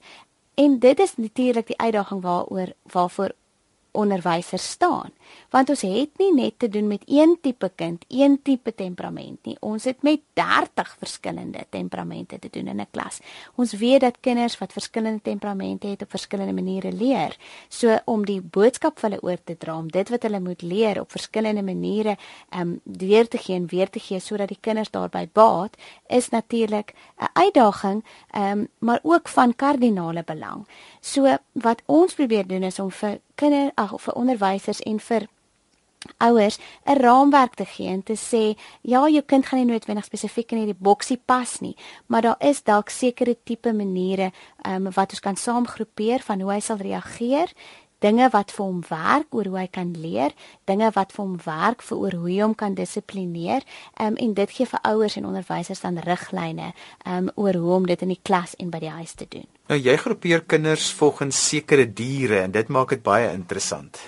En 0.55 0.79
dit 0.79 0.99
is 0.99 1.17
natuurlik 1.17 1.67
die 1.67 1.79
uitdaging 1.79 2.23
waaroor 2.23 2.73
waarvoor 2.83 3.33
onderwysers 3.93 4.71
staan 4.71 5.11
want 5.51 5.71
ons 5.73 5.83
het 5.83 6.21
nie 6.23 6.31
net 6.35 6.59
te 6.59 6.69
doen 6.69 6.87
met 6.87 7.03
een 7.07 7.37
tipe 7.43 7.71
kind, 7.75 8.05
een 8.09 8.39
tipe 8.43 8.75
temperament 8.75 9.39
nie. 9.47 9.57
Ons 9.61 9.85
het 9.85 10.03
met 10.07 10.23
30 10.39 10.95
verskillende 10.99 11.65
temperamente 11.69 12.39
te 12.39 12.49
doen 12.51 12.69
in 12.69 12.81
'n 12.81 12.87
klas. 12.91 13.21
Ons 13.55 13.73
weet 13.73 14.01
dat 14.01 14.21
kinders 14.21 14.59
wat 14.59 14.73
verskillende 14.73 15.23
temperamente 15.23 15.87
het 15.87 16.03
op 16.03 16.11
verskillende 16.11 16.53
maniere 16.53 16.93
leer. 16.93 17.37
So 17.69 17.99
om 18.05 18.25
die 18.25 18.41
boodskap 18.41 18.99
vir 18.99 19.11
hulle 19.11 19.23
oor 19.23 19.39
te 19.45 19.57
dra, 19.57 19.77
om 19.77 19.89
dit 19.89 20.09
wat 20.09 20.23
hulle 20.23 20.41
moet 20.41 20.63
leer 20.63 21.01
op 21.01 21.11
verskillende 21.11 21.63
maniere 21.63 22.17
ehm 22.49 22.61
um, 22.61 22.81
weer 22.85 23.29
te 23.29 23.39
gee 23.39 23.57
en 23.57 23.67
weer 23.67 23.91
te 23.91 23.99
gee 23.99 24.21
sodat 24.21 24.49
die 24.49 24.59
kinders 24.61 24.91
daarbey 24.91 25.29
baat, 25.33 25.77
is 26.07 26.29
natuurlik 26.29 26.95
'n 27.19 27.29
uitdaging, 27.33 28.05
ehm 28.31 28.59
um, 28.59 28.69
maar 28.79 29.01
ook 29.03 29.29
van 29.29 29.57
kardinale 29.57 30.23
belang. 30.25 30.67
So 31.01 31.37
wat 31.53 31.83
ons 31.87 32.15
probeer 32.15 32.47
doen 32.47 32.63
is 32.63 32.79
om 32.79 32.91
vir 32.91 33.21
kinders, 33.35 33.73
ag 33.75 33.97
vir 34.01 34.15
onderwysers 34.15 34.81
en 34.81 35.01
vir 35.01 35.29
ouers 36.19 36.59
'n 36.85 36.97
raamwerk 36.97 37.55
te 37.55 37.65
gee 37.65 37.89
en 37.89 38.03
te 38.03 38.17
sê 38.17 38.59
ja 38.81 39.09
jou 39.09 39.23
kind 39.23 39.47
gaan 39.47 39.59
nie 39.59 39.73
noodwendig 39.73 40.05
spesifiek 40.05 40.53
in 40.53 40.59
hierdie 40.59 40.83
boksie 40.89 41.21
pas 41.25 41.61
nie 41.61 41.77
maar 42.07 42.23
daar 42.23 42.41
is 42.41 42.63
dalk 42.63 42.89
sekere 42.89 43.37
tipe 43.45 43.73
maniere 43.73 44.33
um, 44.67 44.91
wat 44.91 45.11
ons 45.11 45.21
kan 45.21 45.37
saamgroepeer 45.37 46.21
van 46.21 46.41
hoe 46.41 46.53
hy 46.53 46.61
sal 46.61 46.77
reageer 46.77 47.53
dinge 48.05 48.29
wat 48.33 48.53
vir 48.57 48.65
hom 48.65 48.83
werk 48.89 49.35
oor 49.37 49.51
hoe 49.51 49.59
hy 49.63 49.67
kan 49.73 49.95
leer 49.97 50.35
dinge 50.71 50.91
wat 50.97 51.15
vir 51.17 51.25
hom 51.25 51.39
werk 51.47 51.83
vir 51.87 52.05
oor 52.05 52.19
hoe 52.21 52.31
hy 52.31 52.39
hom 52.43 52.55
kan 52.55 52.77
dissiplineer 52.79 53.67
um, 54.01 54.17
en 54.17 54.37
dit 54.37 54.55
gee 54.57 54.69
vir 54.71 54.85
ouers 54.93 55.19
en 55.21 55.29
onderwysers 55.33 55.83
dan 55.85 56.01
riglyne 56.07 56.73
um, 57.07 57.33
oor 57.37 57.61
hoe 57.61 57.75
om 57.81 57.91
dit 57.91 58.07
in 58.07 58.15
die 58.15 58.23
klas 58.23 58.57
en 58.59 58.71
by 58.71 58.83
die 58.85 58.95
huis 59.01 59.17
te 59.19 59.29
doen 59.29 59.49
nou 59.73 59.79
jy 59.81 59.99
groepeer 60.01 60.47
kinders 60.47 60.91
volgens 61.01 61.45
sekere 61.51 61.87
diere 61.87 62.45
en 62.47 62.57
dit 62.57 62.73
maak 62.73 62.97
dit 62.97 63.05
baie 63.05 63.29
interessant 63.35 64.01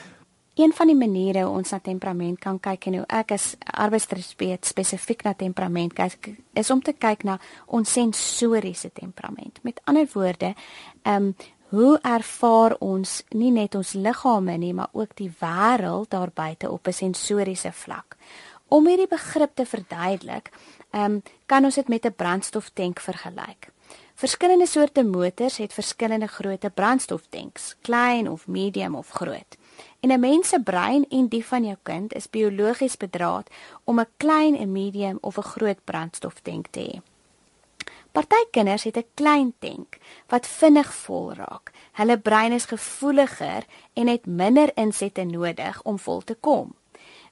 Een 0.55 0.73
van 0.77 0.87
die 0.87 0.97
maniere 0.97 1.47
ons 1.49 1.71
na 1.73 1.79
temperament 1.81 2.37
kan 2.39 2.59
kyk 2.61 2.91
en 2.91 2.99
hoe 2.99 3.07
ek 3.09 3.31
as 3.33 3.47
arbeidsterapeut 3.65 4.69
spesifiek 4.69 5.25
na 5.25 5.33
temperament 5.33 5.95
kyk 5.97 6.29
is 6.61 6.71
om 6.71 6.83
te 6.85 6.93
kyk 6.93 7.25
na 7.25 7.39
ons 7.73 7.89
sensoriese 7.89 8.91
temperament. 8.93 9.63
Met 9.65 9.81
ander 9.89 10.05
woorde, 10.13 10.53
ehm 11.09 11.33
um, 11.33 11.35
hoe 11.73 11.99
ervaar 12.05 12.75
ons 12.85 13.23
nie 13.33 13.51
net 13.51 13.75
ons 13.79 13.95
liggame 13.97 14.59
nie, 14.61 14.75
maar 14.77 14.91
ook 14.93 15.15
die 15.17 15.31
wêreld 15.41 16.11
daar 16.13 16.31
buite 16.35 16.71
op 16.71 16.87
'n 16.87 16.93
sensoriese 16.93 17.73
vlak. 17.73 18.17
Om 18.69 18.87
hierdie 18.87 19.09
begrip 19.09 19.51
te 19.55 19.67
verduidelik, 19.67 20.51
um, 20.93 21.23
kan 21.47 21.65
ons 21.65 21.75
dit 21.75 21.89
met 21.89 22.05
'n 22.05 22.15
brandstoftank 22.17 23.01
vergelyk. 23.01 23.71
Verskillende 24.15 24.67
soorte 24.67 25.05
motors 25.05 25.57
het 25.57 25.73
verskillende 25.73 26.27
grootte 26.27 26.71
brandstoftanks, 26.71 27.77
klein 27.81 28.31
of 28.31 28.47
medium 28.47 28.95
of 28.95 29.09
groot. 29.09 29.57
En 30.01 30.11
'n 30.13 30.21
mens 30.21 30.49
se 30.49 30.61
brein 30.61 31.07
en 31.09 31.29
die 31.29 31.47
van 31.47 31.65
jou 31.65 31.77
kind 31.83 32.15
is 32.15 32.31
biologies 32.31 32.97
bedraad 32.97 33.51
om 33.85 34.01
'n 34.01 34.07
klein, 34.17 34.55
'n 34.55 34.73
medium 34.73 35.19
of 35.21 35.37
'n 35.39 35.43
groot 35.43 35.85
brandstoftank 35.85 36.67
te 36.71 36.81
hê. 36.81 37.12
Party 38.13 38.45
kinders 38.51 38.85
het 38.85 38.97
'n 38.97 39.07
klein 39.15 39.53
tank 39.59 39.99
wat 40.29 40.47
vinnig 40.47 40.95
vol 40.95 41.33
raak. 41.33 41.73
Hulle 41.93 42.19
brein 42.19 42.53
is 42.53 42.65
gevoeliger 42.65 43.65
en 43.93 44.07
het 44.07 44.27
minder 44.27 44.71
insette 44.75 45.25
nodig 45.25 45.83
om 45.83 45.99
vol 45.99 46.21
te 46.21 46.35
kom. 46.35 46.75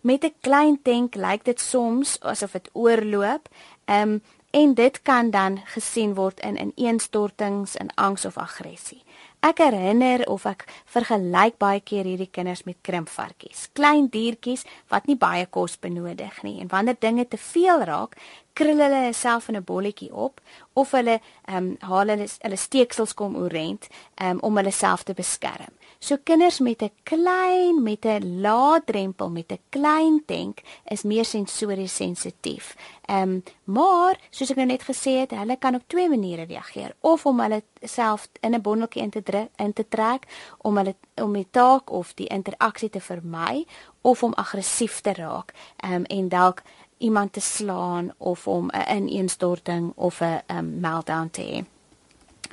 Met 0.00 0.24
'n 0.24 0.34
klein 0.40 0.82
tank 0.82 1.14
lyk 1.14 1.44
dit 1.44 1.60
soms 1.60 2.20
asof 2.20 2.52
dit 2.52 2.70
oorloop, 2.72 3.48
um, 3.84 4.22
en 4.50 4.74
dit 4.74 5.02
kan 5.02 5.30
dan 5.30 5.60
gesien 5.64 6.14
word 6.14 6.40
in 6.40 6.58
ineenstortings 6.58 7.76
in 7.76 7.90
angs 7.94 8.24
of 8.24 8.38
aggressie. 8.38 9.02
Ek 9.40 9.62
herinner 9.62 10.26
of 10.28 10.44
ek 10.44 10.66
vergelyk 10.90 11.56
baie 11.62 11.80
keer 11.80 12.04
hierdie 12.04 12.28
kinders 12.30 12.64
met 12.66 12.80
krimpvarkies, 12.84 13.68
klein 13.72 14.10
diertjies 14.12 14.66
wat 14.92 15.06
nie 15.06 15.16
baie 15.16 15.46
kos 15.46 15.78
benodig 15.78 16.42
nie 16.42 16.58
en 16.60 16.68
wanneer 16.68 16.98
dinge 16.98 17.28
te 17.28 17.38
veel 17.38 17.86
raak, 17.88 18.18
krul 18.60 18.82
hulle 18.84 19.12
self 19.16 19.48
in 19.48 19.56
'n 19.56 19.64
bolletjie 19.64 20.12
op 20.12 20.40
of 20.72 20.92
hulle 20.98 21.20
ehm 21.20 21.56
um, 21.56 21.76
haal 21.90 22.12
hulle 22.12 22.28
hulle 22.44 22.56
steeksels 22.66 23.14
kom 23.14 23.36
oorent 23.36 23.88
um, 24.22 24.38
om 24.40 24.56
hulle 24.56 24.72
self 24.72 25.02
te 25.02 25.14
beskerm. 25.14 25.72
So 26.02 26.16
kinders 26.24 26.58
met 26.60 26.82
'n 26.82 26.90
klein 27.02 27.82
met 27.82 28.04
'n 28.04 28.40
lae 28.40 28.80
drempel 28.84 29.30
met 29.30 29.52
'n 29.52 29.58
klein 29.68 30.22
tank 30.26 30.62
is 30.84 31.02
meer 31.02 31.24
sensories 31.24 31.94
sensitief. 31.94 32.76
Ehm 33.06 33.22
um, 33.22 33.42
maar 33.64 34.18
soos 34.30 34.50
ek 34.50 34.56
nou 34.56 34.66
net 34.66 34.82
gesê 34.82 35.12
het, 35.20 35.30
hulle 35.30 35.56
kan 35.56 35.74
op 35.74 35.82
twee 35.86 36.08
maniere 36.08 36.44
reageer 36.44 36.94
of 37.00 37.26
om 37.26 37.40
hulle 37.40 37.62
self 37.82 38.28
in 38.40 38.54
'n 38.54 38.60
bondeltjie 38.62 39.02
in 39.02 39.10
te 39.10 39.22
druk 39.22 39.48
in 39.56 39.72
te 39.72 39.88
trek 39.88 40.26
om 40.58 40.76
hulle 40.76 40.94
om 41.14 41.32
die 41.32 41.48
taak 41.50 41.90
of 41.90 42.14
die 42.14 42.26
interaksie 42.26 42.90
te 42.90 43.00
vermy 43.00 43.66
of 44.00 44.22
om 44.22 44.32
aggressief 44.34 45.00
te 45.00 45.12
raak 45.12 45.52
ehm 45.76 45.92
um, 45.92 46.04
en 46.04 46.28
dalk 46.28 46.62
iemand 47.00 47.32
te 47.32 47.40
slaan 47.40 48.12
of 48.16 48.46
om 48.46 48.70
'n 48.70 48.96
ineenstorting 48.96 49.92
of 49.94 50.20
'n 50.20 50.42
um, 50.46 50.80
meltdown 50.80 51.28
te 51.30 51.42
hê. 51.42 51.64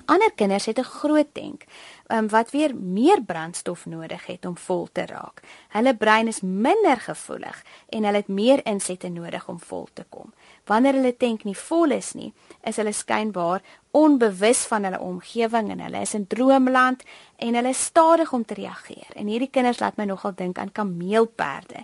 Ander 0.06 0.32
kinders 0.36 0.66
het 0.66 0.80
'n 0.80 0.84
groot 0.84 1.34
tank 1.34 1.66
um, 2.08 2.30
wat 2.30 2.52
weer 2.52 2.76
meer 2.76 3.22
brandstof 3.22 3.86
nodig 3.86 4.26
het 4.26 4.46
om 4.46 4.58
vol 4.58 4.88
te 4.92 5.06
raak. 5.06 5.42
Hulle 5.68 5.96
brein 5.96 6.28
is 6.28 6.42
minder 6.42 6.98
gevoelig 6.98 7.64
en 7.90 8.04
hulle 8.04 8.18
het 8.18 8.28
meer 8.28 8.66
insette 8.66 9.10
nodig 9.10 9.48
om 9.48 9.60
vol 9.60 9.88
te 9.94 10.06
kom. 10.10 10.34
Wanneer 10.66 10.94
hulle 10.94 11.18
tank 11.18 11.44
nie 11.44 11.58
vol 11.58 11.92
is 11.92 12.14
nie, 12.14 12.34
is 12.64 12.76
hulle 12.76 12.92
skynbaar 12.92 13.62
onbewus 13.92 14.66
van 14.66 14.84
hulle 14.84 15.00
omgewing 15.00 15.72
en 15.72 15.80
hulle 15.80 16.02
is 16.02 16.14
in 16.14 16.28
droomland 16.28 17.04
en 17.36 17.56
hulle 17.56 17.70
is 17.70 17.84
stadig 17.84 18.34
om 18.34 18.46
te 18.46 18.54
reageer. 18.54 19.08
En 19.16 19.28
hierdie 19.28 19.50
kinders 19.52 19.80
laat 19.80 19.98
my 19.98 20.06
nogal 20.06 20.36
dink 20.36 20.58
aan 20.58 20.72
kameelperde 20.72 21.84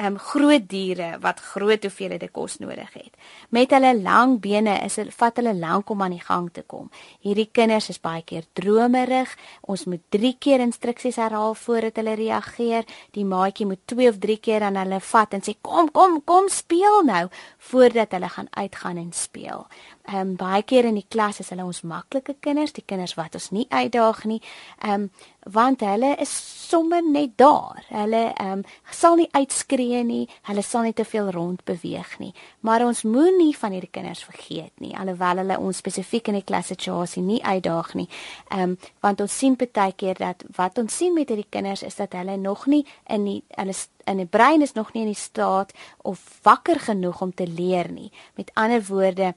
um, 0.00 0.16
groot 0.18 0.66
diere 0.68 1.18
wat 1.20 1.40
groot 1.52 1.84
hoeveelhede 1.84 2.28
kos 2.32 2.58
nodig 2.62 2.90
het. 2.94 3.12
Met 3.48 3.72
hulle 3.74 3.92
lang 4.00 4.38
bene 4.42 4.76
is 4.84 4.96
dit 5.00 5.12
vat 5.14 5.36
hulle 5.40 5.54
lank 5.54 5.90
om 5.90 6.02
aan 6.02 6.14
die 6.16 6.24
gang 6.24 6.48
te 6.52 6.62
kom. 6.66 6.88
Hierdie 7.24 7.48
kinders 7.52 7.90
is 7.92 8.00
baie 8.00 8.22
keer 8.26 8.46
dromerig. 8.58 9.32
Ons 9.60 9.86
moet 9.90 10.02
3 10.14 10.34
keer 10.38 10.64
instruksies 10.64 11.20
herhaal 11.20 11.54
voordat 11.54 12.00
hulle 12.00 12.16
reageer. 12.20 12.88
Die 13.16 13.24
maatjie 13.24 13.68
moet 13.68 13.84
2 13.92 14.08
of 14.08 14.20
3 14.22 14.38
keer 14.40 14.66
aan 14.66 14.80
hulle 14.80 15.00
vat 15.12 15.36
en 15.36 15.44
sê 15.44 15.56
kom 15.60 15.90
kom 15.92 16.20
kom 16.24 16.48
speel 16.48 17.02
nou 17.04 17.26
voordat 17.70 18.16
hulle 18.16 18.28
gaan 18.28 18.50
uitgaan 18.56 18.96
en 18.96 19.12
speel. 19.12 19.66
Ehm 20.08 20.20
um, 20.20 20.36
baie 20.36 20.62
keer 20.62 20.84
in 20.88 20.96
die 20.96 21.06
klas 21.08 21.40
is 21.42 21.50
hulle 21.52 21.64
ons 21.64 21.82
maklike 21.84 22.34
kinders, 22.40 22.72
die 22.72 22.84
kinders 22.86 23.14
wat 23.18 23.34
ons 23.36 23.50
nie 23.52 23.66
uitdaag 23.68 24.24
nie. 24.24 24.40
Ehm 24.80 25.06
um, 25.06 25.10
want 25.52 25.80
hulle 25.80 26.14
is 26.20 26.30
sommer 26.68 27.02
net 27.04 27.36
daar. 27.40 27.84
Hulle 27.88 28.22
ehm 28.32 28.60
um, 28.60 28.62
sal 28.90 29.18
nie 29.20 29.28
uitskree 29.32 30.02
nie, 30.04 30.24
hulle 30.48 30.62
sal 30.62 30.88
nie 30.88 30.94
te 30.96 31.04
veel 31.04 31.30
rond 31.30 31.64
beweeg 31.64 32.16
nie. 32.18 32.32
Maar 32.60 32.84
ons 32.86 33.02
moenie 33.02 33.52
van 33.56 33.76
hierdie 33.76 33.90
kinders 33.92 34.24
vergeet 34.24 34.72
nie, 34.80 34.94
alhoewel 34.96 35.42
hulle 35.42 35.58
ons 35.58 35.82
spesifiek 35.82 36.32
in 36.32 36.40
die 36.40 36.48
klassituasie 36.48 37.22
nie 37.22 37.42
uitdaag 37.44 37.92
nie. 38.00 38.08
Ehm 38.48 38.70
um, 38.70 38.78
want 39.04 39.20
ons 39.20 39.36
sien 39.38 39.56
baie 39.60 39.92
keer 39.96 40.18
dat 40.18 40.44
wat 40.56 40.78
ons 40.78 40.96
sien 40.96 41.14
met 41.14 41.28
hierdie 41.28 41.50
kinders 41.50 41.82
is 41.82 42.00
dat 42.00 42.16
hulle 42.16 42.36
nog 42.36 42.66
nie 42.66 42.86
in 43.08 43.24
die 43.28 43.42
hulle 43.56 43.76
in 44.10 44.24
die 44.24 44.26
brein 44.26 44.62
is 44.62 44.74
nog 44.74 44.92
nie 44.94 45.04
in 45.04 45.12
die 45.12 45.22
staat 45.22 45.72
of 46.02 46.40
wakker 46.42 46.80
genoeg 46.80 47.20
om 47.20 47.34
te 47.34 47.46
leer 47.46 47.92
nie. 47.92 48.10
Met 48.34 48.50
ander 48.54 48.82
woorde 48.88 49.34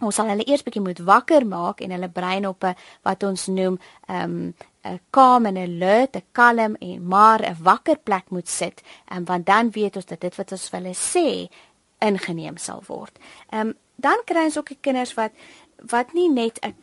Ons 0.00 0.14
sal 0.14 0.28
hulle 0.28 0.44
eers 0.44 0.62
bietjie 0.62 0.82
moet 0.84 0.98
wakker 0.98 1.46
maak 1.46 1.80
en 1.80 1.90
hulle 1.90 2.08
brein 2.08 2.46
op 2.46 2.64
'n 2.64 2.74
wat 3.02 3.22
ons 3.22 3.46
noem 3.46 3.78
ehm 4.08 4.24
um, 4.24 4.54
'n 4.84 5.00
calm 5.10 5.46
en 5.46 5.56
alert, 5.56 6.16
'n 6.16 6.24
kalm 6.32 6.76
en 6.80 7.06
maar 7.08 7.40
'n 7.42 7.56
wakker 7.62 7.98
plek 7.98 8.30
moet 8.30 8.48
sit, 8.48 8.82
um, 9.12 9.24
want 9.24 9.46
dan 9.46 9.70
weet 9.70 9.96
ons 9.96 10.06
dat 10.06 10.20
dit 10.20 10.36
wat 10.36 10.52
ons 10.52 10.68
vir 10.68 10.80
hulle 10.80 10.94
sê 10.94 11.48
ingeneem 11.98 12.56
sal 12.56 12.82
word. 12.86 13.18
Ehm 13.50 13.68
um, 13.68 13.74
dan 13.96 14.20
kry 14.24 14.44
ons 14.44 14.58
ook 14.58 14.68
die 14.68 14.80
kinders 14.80 15.14
wat 15.14 15.32
wat 15.90 16.12
nie 16.12 16.28
net 16.28 16.58
'n 16.62 16.74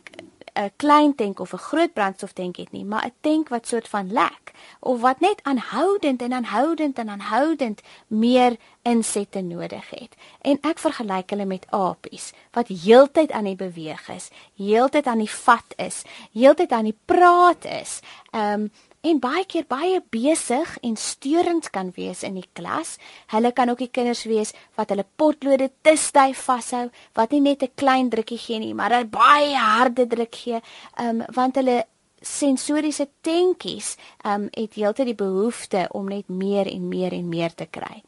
'n 0.54 0.70
klein 0.76 1.14
tank 1.14 1.40
of 1.40 1.52
'n 1.52 1.66
groot 1.68 1.92
brandstoftank 1.92 2.56
het 2.56 2.72
nie, 2.72 2.84
maar 2.84 3.06
'n 3.06 3.12
tank 3.20 3.48
wat 3.48 3.66
soort 3.66 3.88
van 3.88 4.12
lek 4.12 4.52
of 4.80 5.00
wat 5.00 5.20
net 5.20 5.40
aanhoudend 5.42 6.22
en 6.22 6.32
aanhoudend 6.32 6.98
en 6.98 7.08
aanhoudend 7.08 7.80
meer 8.06 8.56
insette 8.82 9.40
nodig 9.40 9.90
het. 9.90 10.16
En 10.40 10.58
ek 10.60 10.78
vergelyk 10.78 11.30
hulle 11.30 11.44
met 11.44 11.66
apies 11.70 12.32
wat 12.52 12.68
heeltyd 12.68 13.30
aan 13.32 13.44
die 13.44 13.56
beweeg 13.56 14.08
is, 14.08 14.30
heeltyd 14.56 15.06
aan 15.06 15.18
die 15.18 15.30
vat 15.30 15.74
is, 15.76 16.02
heeltyd 16.32 16.72
aan 16.72 16.84
die 16.84 16.98
praat 17.04 17.64
is. 17.64 18.00
Ehm 18.30 18.60
um, 18.60 18.72
en 19.04 19.20
baie 19.20 19.44
keer 19.44 19.66
baie 19.68 20.00
besig 20.12 20.78
en 20.82 20.96
steurend 20.96 21.68
kan 21.70 21.92
wees 21.96 22.22
in 22.24 22.38
die 22.40 22.48
klas. 22.56 22.96
Hulle 23.32 23.52
kan 23.52 23.68
ook 23.68 23.82
die 23.84 23.92
kinders 23.92 24.24
wees 24.24 24.54
wat 24.78 24.94
hulle 24.94 25.04
potlode 25.16 25.70
te 25.84 25.96
styf 26.00 26.46
vashou, 26.48 26.88
wat 27.14 27.30
nie 27.32 27.40
net 27.40 27.62
'n 27.62 27.72
klein 27.76 28.08
drukkie 28.08 28.38
gee 28.38 28.58
nie, 28.58 28.74
maar 28.74 28.92
'n 28.92 29.10
baie 29.10 29.56
harde 29.56 30.06
druk 30.06 30.34
gee, 30.34 30.60
um, 31.00 31.22
want 31.34 31.56
hulle 31.56 31.84
sensoriese 32.20 33.08
tentjies 33.20 33.96
um, 34.24 34.48
het 34.50 34.74
heeltyd 34.74 35.06
die 35.06 35.14
behoefte 35.14 35.88
om 35.92 36.08
net 36.08 36.28
meer 36.28 36.66
en 36.66 36.88
meer 36.88 37.12
en 37.12 37.28
meer 37.28 37.54
te 37.54 37.66
kry. 37.66 38.02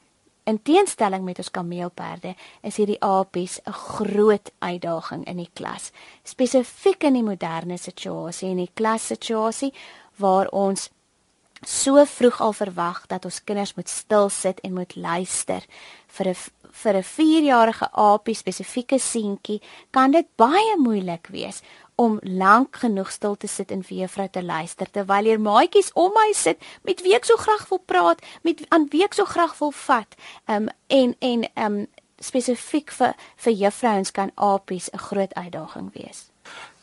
In 0.47 0.63
teenstelling 0.63 1.25
met 1.25 1.39
ons 1.43 1.51
kameelperde 1.51 2.37
is 2.63 2.77
hierdie 2.79 3.01
apies 3.03 3.59
'n 3.67 3.73
groot 3.73 4.51
uitdaging 4.59 5.25
in 5.27 5.37
die 5.37 5.51
klas, 5.53 5.91
spesifiek 6.23 7.03
in 7.05 7.15
die 7.15 7.23
moderne 7.23 7.77
situasie 7.77 8.51
en 8.51 8.57
die 8.57 8.71
klassituasie 8.75 9.73
waar 10.17 10.49
ons 10.49 10.91
so 11.65 12.05
vroeg 12.05 12.41
al 12.41 12.53
verwag 12.53 13.07
dat 13.07 13.25
ons 13.25 13.45
kinders 13.45 13.75
moet 13.75 13.89
stil 13.89 14.29
sit 14.29 14.61
en 14.61 14.75
moet 14.75 14.97
luister. 14.97 15.65
Vir 16.07 16.29
'n 16.29 16.35
vir 16.73 16.97
'n 16.97 17.03
4-jarige 17.03 17.89
aapie 17.93 18.35
spesifieke 18.35 18.99
seentjie 18.99 19.63
kan 19.91 20.11
dit 20.11 20.27
baie 20.37 20.77
moeilik 20.77 21.27
wees 21.31 21.63
om 21.95 22.19
lank 22.23 22.77
genoeg 22.77 23.11
stil 23.11 23.37
te 23.37 23.47
sit 23.47 23.71
en 23.71 23.83
vir 23.83 23.99
juffrou 23.99 24.29
te 24.29 24.43
luister 24.43 24.91
terwyl 24.91 25.25
hier 25.25 25.41
maatjies 25.41 25.93
om 25.95 26.13
my 26.13 26.33
sit 26.33 26.59
met 26.83 27.01
wie 27.03 27.15
ek 27.15 27.25
so 27.25 27.37
graag 27.37 27.69
wil 27.69 27.79
praat 27.79 28.21
met 28.43 28.61
aan 28.69 28.89
wie 28.93 29.05
ek 29.05 29.15
so 29.15 29.25
graag 29.25 29.59
wil 29.59 29.71
vat. 29.71 30.15
Um, 30.47 30.69
en 30.87 31.17
en 31.21 31.49
um, 31.55 31.87
spesifiek 32.21 32.91
vir 32.91 33.15
vir 33.37 33.53
juffrouens 33.53 34.11
kan 34.11 34.31
apies 34.35 34.91
'n 34.93 34.99
groot 34.99 35.35
uitdaging 35.35 35.93
wees 35.95 36.31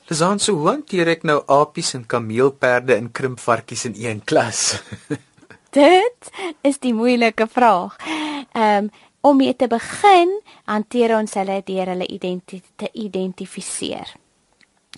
Lizaan, 0.07 0.39
so 0.39 0.57
hoe 0.59 0.67
hanteer 0.67 1.07
ek 1.13 1.21
nou 1.23 1.37
apies 1.47 1.93
en 1.95 2.03
kameelperde 2.03 2.97
en 2.97 3.07
krimpvarkies 3.15 3.85
in 3.87 3.93
een 3.95 4.19
klas? 4.27 4.81
Dit 5.77 6.29
is 6.61 6.81
die 6.83 6.93
moeilike 6.93 7.47
vraag. 7.47 7.95
Ehm 8.51 8.85
um, 8.85 8.91
om 9.23 9.37
mee 9.39 9.55
te 9.55 9.69
begin, 9.71 10.33
hanteer 10.67 11.13
ons 11.15 11.33
hulle 11.39 11.61
deur 11.63 11.93
hulle 11.93 12.07
identiteit 12.11 12.65
te 12.75 12.89
identifiseer. 12.99 14.09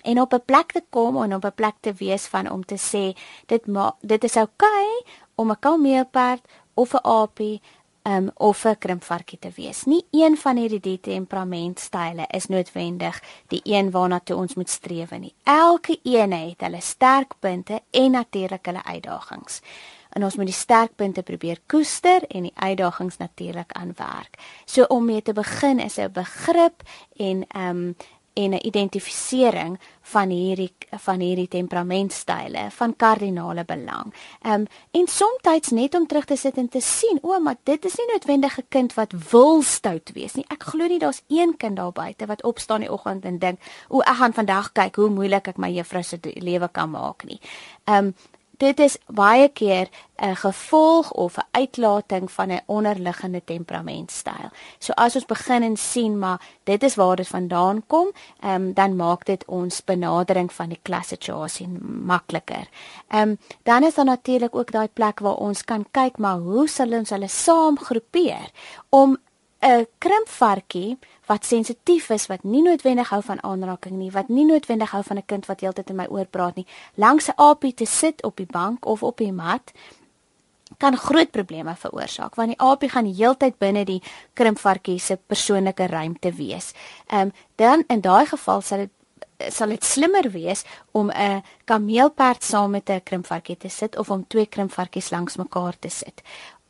En 0.02 0.20
op 0.20 0.34
'n 0.34 0.42
plek 0.44 0.72
te 0.72 0.82
kom 0.90 1.22
en 1.22 1.34
op 1.34 1.44
'n 1.44 1.54
plek 1.54 1.76
te 1.80 1.92
wees 1.92 2.26
van 2.26 2.50
om 2.50 2.64
te 2.64 2.74
sê 2.74 3.14
dit 3.46 3.66
ma 3.66 3.94
dit 4.00 4.24
is 4.24 4.36
oukei 4.36 4.90
okay 4.90 5.14
om 5.34 5.50
'n 5.50 5.58
kameelperd 5.60 6.42
of 6.74 6.94
'n 6.94 7.06
apie 7.06 7.60
um, 8.06 8.30
of 8.34 8.64
'n 8.64 8.78
krimpvarkie 8.78 9.38
te 9.38 9.50
wees. 9.54 9.84
Nie 9.84 10.06
een 10.10 10.36
van 10.36 10.56
hierdie 10.56 11.00
temperamentstyle 11.00 12.24
is 12.28 12.46
noodwendig 12.46 13.22
die 13.46 13.60
een 13.64 13.90
waarna 13.90 14.20
toe 14.24 14.36
ons 14.36 14.54
moet 14.54 14.70
streef 14.70 15.10
nie. 15.10 15.34
Elke 15.42 15.98
een 16.02 16.32
het 16.32 16.60
hulle 16.60 16.80
sterkpunte 16.80 17.80
en 17.90 18.10
natuurlik 18.10 18.66
hulle 18.66 18.84
uitdagings. 18.84 19.60
En 20.10 20.24
ons 20.24 20.36
moet 20.36 20.46
die 20.46 20.54
sterkpunte 20.54 21.22
probeer 21.22 21.58
koester 21.66 22.22
en 22.28 22.42
die 22.42 22.52
uitdagings 22.54 23.16
natuurlik 23.16 23.72
aanwerk. 23.72 24.38
So 24.64 24.82
om 24.82 25.04
mee 25.04 25.22
te 25.22 25.32
begin 25.32 25.78
is 25.78 25.98
'n 25.98 26.12
begrip 26.12 26.82
en 27.16 27.44
ehm 27.48 27.76
um, 27.76 27.96
en 28.36 28.54
'n 28.54 28.66
identifisering 28.66 29.78
van 30.00 30.28
hierdie 30.28 30.72
van 30.90 31.20
hierdie 31.20 31.48
temperamentstyle 31.48 32.66
van 32.70 32.96
kardinale 32.96 33.64
belang. 33.64 34.14
Ehm 34.42 34.60
um, 34.60 34.66
en 34.90 35.06
soms 35.06 35.70
net 35.70 35.94
om 35.94 36.06
terug 36.06 36.24
te 36.24 36.36
sit 36.36 36.56
en 36.56 36.68
te 36.68 36.80
sien, 36.80 37.18
o, 37.22 37.40
maar 37.40 37.56
dit 37.62 37.84
is 37.84 37.96
nie 37.96 38.06
noodwendig 38.12 38.58
'n 38.58 38.66
kind 38.68 38.94
wat 38.94 39.12
wil 39.30 39.62
stout 39.62 40.10
wees 40.12 40.34
nie. 40.34 40.44
Ek 40.48 40.62
glo 40.62 40.86
nie 40.86 40.98
daar's 40.98 41.22
een 41.28 41.56
kind 41.56 41.76
daar 41.76 41.92
buite 41.92 42.26
wat 42.26 42.42
opstaan 42.42 42.80
die 42.80 42.92
oggend 42.92 43.24
en 43.24 43.38
dink, 43.38 43.60
o, 43.88 44.00
ek 44.00 44.16
gaan 44.16 44.32
vandag 44.32 44.72
kyk 44.72 44.96
hoe 44.96 45.08
moeilik 45.08 45.48
ek 45.48 45.56
my 45.56 45.70
juffrou 45.70 46.02
se 46.02 46.18
lewe 46.22 46.68
kan 46.72 46.90
maak 46.90 47.24
nie. 47.24 47.40
Ehm 47.84 48.04
um, 48.04 48.14
dit 48.56 48.80
is 48.80 48.98
baie 49.06 49.48
keer 49.48 49.88
'n 50.16 50.36
gevolg 50.36 51.10
of 51.10 51.36
'n 51.36 51.46
uitlating 51.50 52.30
van 52.32 52.48
'n 52.52 52.60
onderliggende 52.66 53.44
temperamentstyl. 53.44 54.50
So 54.78 54.92
as 54.92 55.14
ons 55.14 55.24
begin 55.26 55.62
en 55.62 55.76
sien 55.76 56.18
maar 56.18 56.40
dit 56.64 56.82
is 56.82 56.94
waar 56.94 57.16
dit 57.16 57.28
vandaan 57.28 57.82
kom, 57.86 58.12
um, 58.44 58.72
dan 58.72 58.96
maak 58.96 59.24
dit 59.24 59.44
ons 59.46 59.84
benadering 59.84 60.52
van 60.52 60.68
die 60.68 60.80
klassituasie 60.82 61.68
makliker. 62.04 62.68
Ehm 63.08 63.28
um, 63.28 63.38
dan 63.62 63.84
is 63.84 63.94
daar 63.94 64.04
natuurlik 64.04 64.54
ook 64.54 64.72
daai 64.72 64.88
plek 64.88 65.18
waar 65.18 65.36
ons 65.36 65.64
kan 65.64 65.86
kyk 65.90 66.18
maar 66.18 66.38
hoe 66.38 66.68
sal 66.68 66.92
ons 66.92 67.10
hulle 67.10 67.28
saam 67.28 67.78
groepeer 67.78 68.50
om 68.88 69.18
'n 69.62 69.86
krimpvarkie 69.98 70.98
wat 71.26 71.44
sensitief 71.44 72.10
is, 72.10 72.26
wat 72.26 72.44
nie 72.44 72.62
noodwendig 72.62 73.08
hou 73.08 73.22
van 73.22 73.42
aanraking 73.42 73.96
nie, 73.96 74.10
wat 74.10 74.28
nie 74.28 74.44
noodwendig 74.44 74.90
hou 74.90 75.02
van 75.02 75.16
'n 75.16 75.26
kind 75.26 75.46
wat 75.46 75.60
heeltyd 75.60 75.90
in 75.90 75.96
my 75.96 76.06
oor 76.06 76.26
praat 76.26 76.56
nie, 76.56 76.66
langs 76.94 77.28
'n 77.28 77.36
aapie 77.36 77.74
te 77.74 77.86
sit 77.86 78.22
op 78.22 78.36
die 78.36 78.46
bank 78.50 78.86
of 78.86 79.02
op 79.02 79.16
die 79.16 79.32
mat 79.32 79.72
kan 80.78 80.96
groot 80.96 81.30
probleme 81.30 81.76
veroorsaak 81.76 82.34
want 82.34 82.48
die 82.48 82.60
aapie 82.60 82.88
gaan 82.88 83.06
heeltyd 83.06 83.58
binne 83.58 83.84
die 83.84 84.02
krimpvarkie 84.34 84.98
se 84.98 85.16
persoonlike 85.16 85.86
ruimte 85.86 86.32
wees. 86.32 86.72
Ehm 87.06 87.20
um, 87.20 87.32
dan 87.54 87.84
in 87.88 88.00
daai 88.00 88.26
geval 88.26 88.60
sal 88.60 88.78
dit 88.78 88.90
sal 89.52 89.68
dit 89.68 89.84
slimmer 89.84 90.30
wees 90.30 90.64
om 90.92 91.10
'n 91.10 91.42
kameelperd 91.64 92.42
saam 92.42 92.70
met 92.70 92.90
'n 92.90 93.02
krimpvarkie 93.02 93.56
te 93.56 93.68
sit 93.68 93.96
of 93.96 94.10
om 94.10 94.26
twee 94.26 94.46
krimpvarkies 94.46 95.10
langs 95.10 95.36
mekaar 95.36 95.78
te 95.78 95.88
sit. 95.88 96.22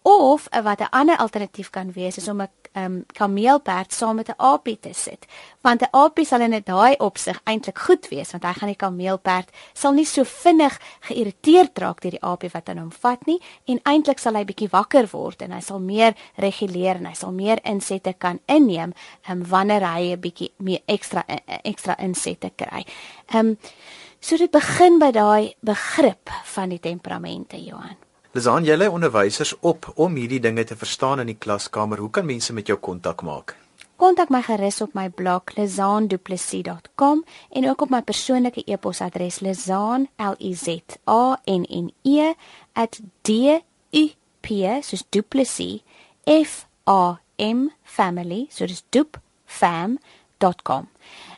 Of 0.08 0.48
wat 0.62 0.80
'n 0.80 0.90
ander 0.90 1.16
alternatief 1.16 1.70
kan 1.70 1.92
wees 1.92 2.16
is 2.16 2.28
om 2.28 2.40
'n 2.40 2.48
um, 2.72 3.04
kameelperd 3.06 3.92
saam 3.92 4.14
met 4.16 4.28
'n 4.28 4.34
apie 4.36 4.78
te 4.80 4.92
sit. 4.92 5.26
Want 5.60 5.82
'n 5.82 5.88
apie 5.90 6.24
sal 6.24 6.40
in 6.40 6.62
daai 6.64 6.94
opsig 6.96 7.40
eintlik 7.44 7.78
goed 7.78 8.08
wees 8.08 8.30
want 8.30 8.44
hy 8.44 8.52
gaan 8.52 8.68
die 8.68 8.76
kameelperd 8.76 9.50
sal 9.72 9.92
nie 9.92 10.04
so 10.04 10.24
vinnig 10.24 10.80
geïrriteerd 11.00 11.78
raak 11.78 12.00
deur 12.00 12.10
die 12.10 12.22
apie 12.22 12.50
wat 12.52 12.68
aan 12.68 12.78
hom 12.78 12.92
vat 12.92 13.26
nie 13.26 13.40
en 13.64 13.80
eintlik 13.82 14.18
sal 14.18 14.34
hy 14.34 14.44
bietjie 14.44 14.70
wakker 14.70 15.08
word 15.10 15.42
en 15.42 15.50
hy 15.50 15.60
sal 15.60 15.78
meer 15.80 16.14
reguleer 16.36 16.96
en 16.96 17.06
hy 17.06 17.14
sal 17.14 17.32
meer 17.32 17.58
insette 17.64 18.14
kan 18.18 18.40
inneem 18.46 18.92
um, 19.28 19.44
wanneer 19.44 19.82
hy 19.82 20.12
'n 20.12 20.20
bietjie 20.20 20.52
meer 20.56 20.82
ekstra 20.86 21.24
e, 21.28 21.34
e, 21.46 21.60
ekstra 21.64 21.96
insette 21.98 22.50
kry. 22.56 22.84
Ehm 23.26 23.46
um, 23.46 23.58
so 24.20 24.36
dit 24.36 24.50
begin 24.50 24.98
by 24.98 25.10
daai 25.10 25.54
begrip 25.60 26.30
van 26.44 26.68
die 26.68 26.80
temperamente 26.80 27.64
Johan. 27.64 28.05
Lizaan, 28.36 28.66
jy 28.68 28.74
lei 28.76 28.90
onderwysers 28.92 29.54
op 29.64 29.86
om 29.96 30.12
hierdie 30.20 30.42
dinge 30.44 30.60
te 30.68 30.76
verstaan 30.76 31.22
in 31.22 31.30
die 31.30 31.38
klaskamer. 31.40 31.96
Hoe 32.04 32.10
kan 32.12 32.26
mense 32.28 32.52
met 32.52 32.68
jou 32.68 32.76
kontak 32.76 33.22
maak? 33.24 33.54
Kontak 33.96 34.28
my 34.28 34.42
gerus 34.44 34.82
op 34.84 34.92
my 34.92 35.08
blog 35.08 35.54
lizaanduplessis.com 35.56 37.24
en 37.48 37.68
ook 37.70 37.80
op 37.86 37.90
my 37.94 38.02
persoonlike 38.04 38.60
e-posadres 38.68 39.40
lizaan 39.40 40.04
l 40.20 40.34
i 40.36 40.52
z 40.52 40.68
a 41.08 41.40
n 41.46 41.64
n 41.64 41.88
e 42.04 42.34
@ 42.76 43.00
d 43.24 43.30
u 43.92 44.04
p 44.44 44.46
soos 44.84 45.04
duplessis 45.08 45.80
f 46.28 46.66
a 46.84 47.16
m 47.38 47.72
family 47.82 48.46
soos 48.50 48.84
dupfam.com. 48.90 50.88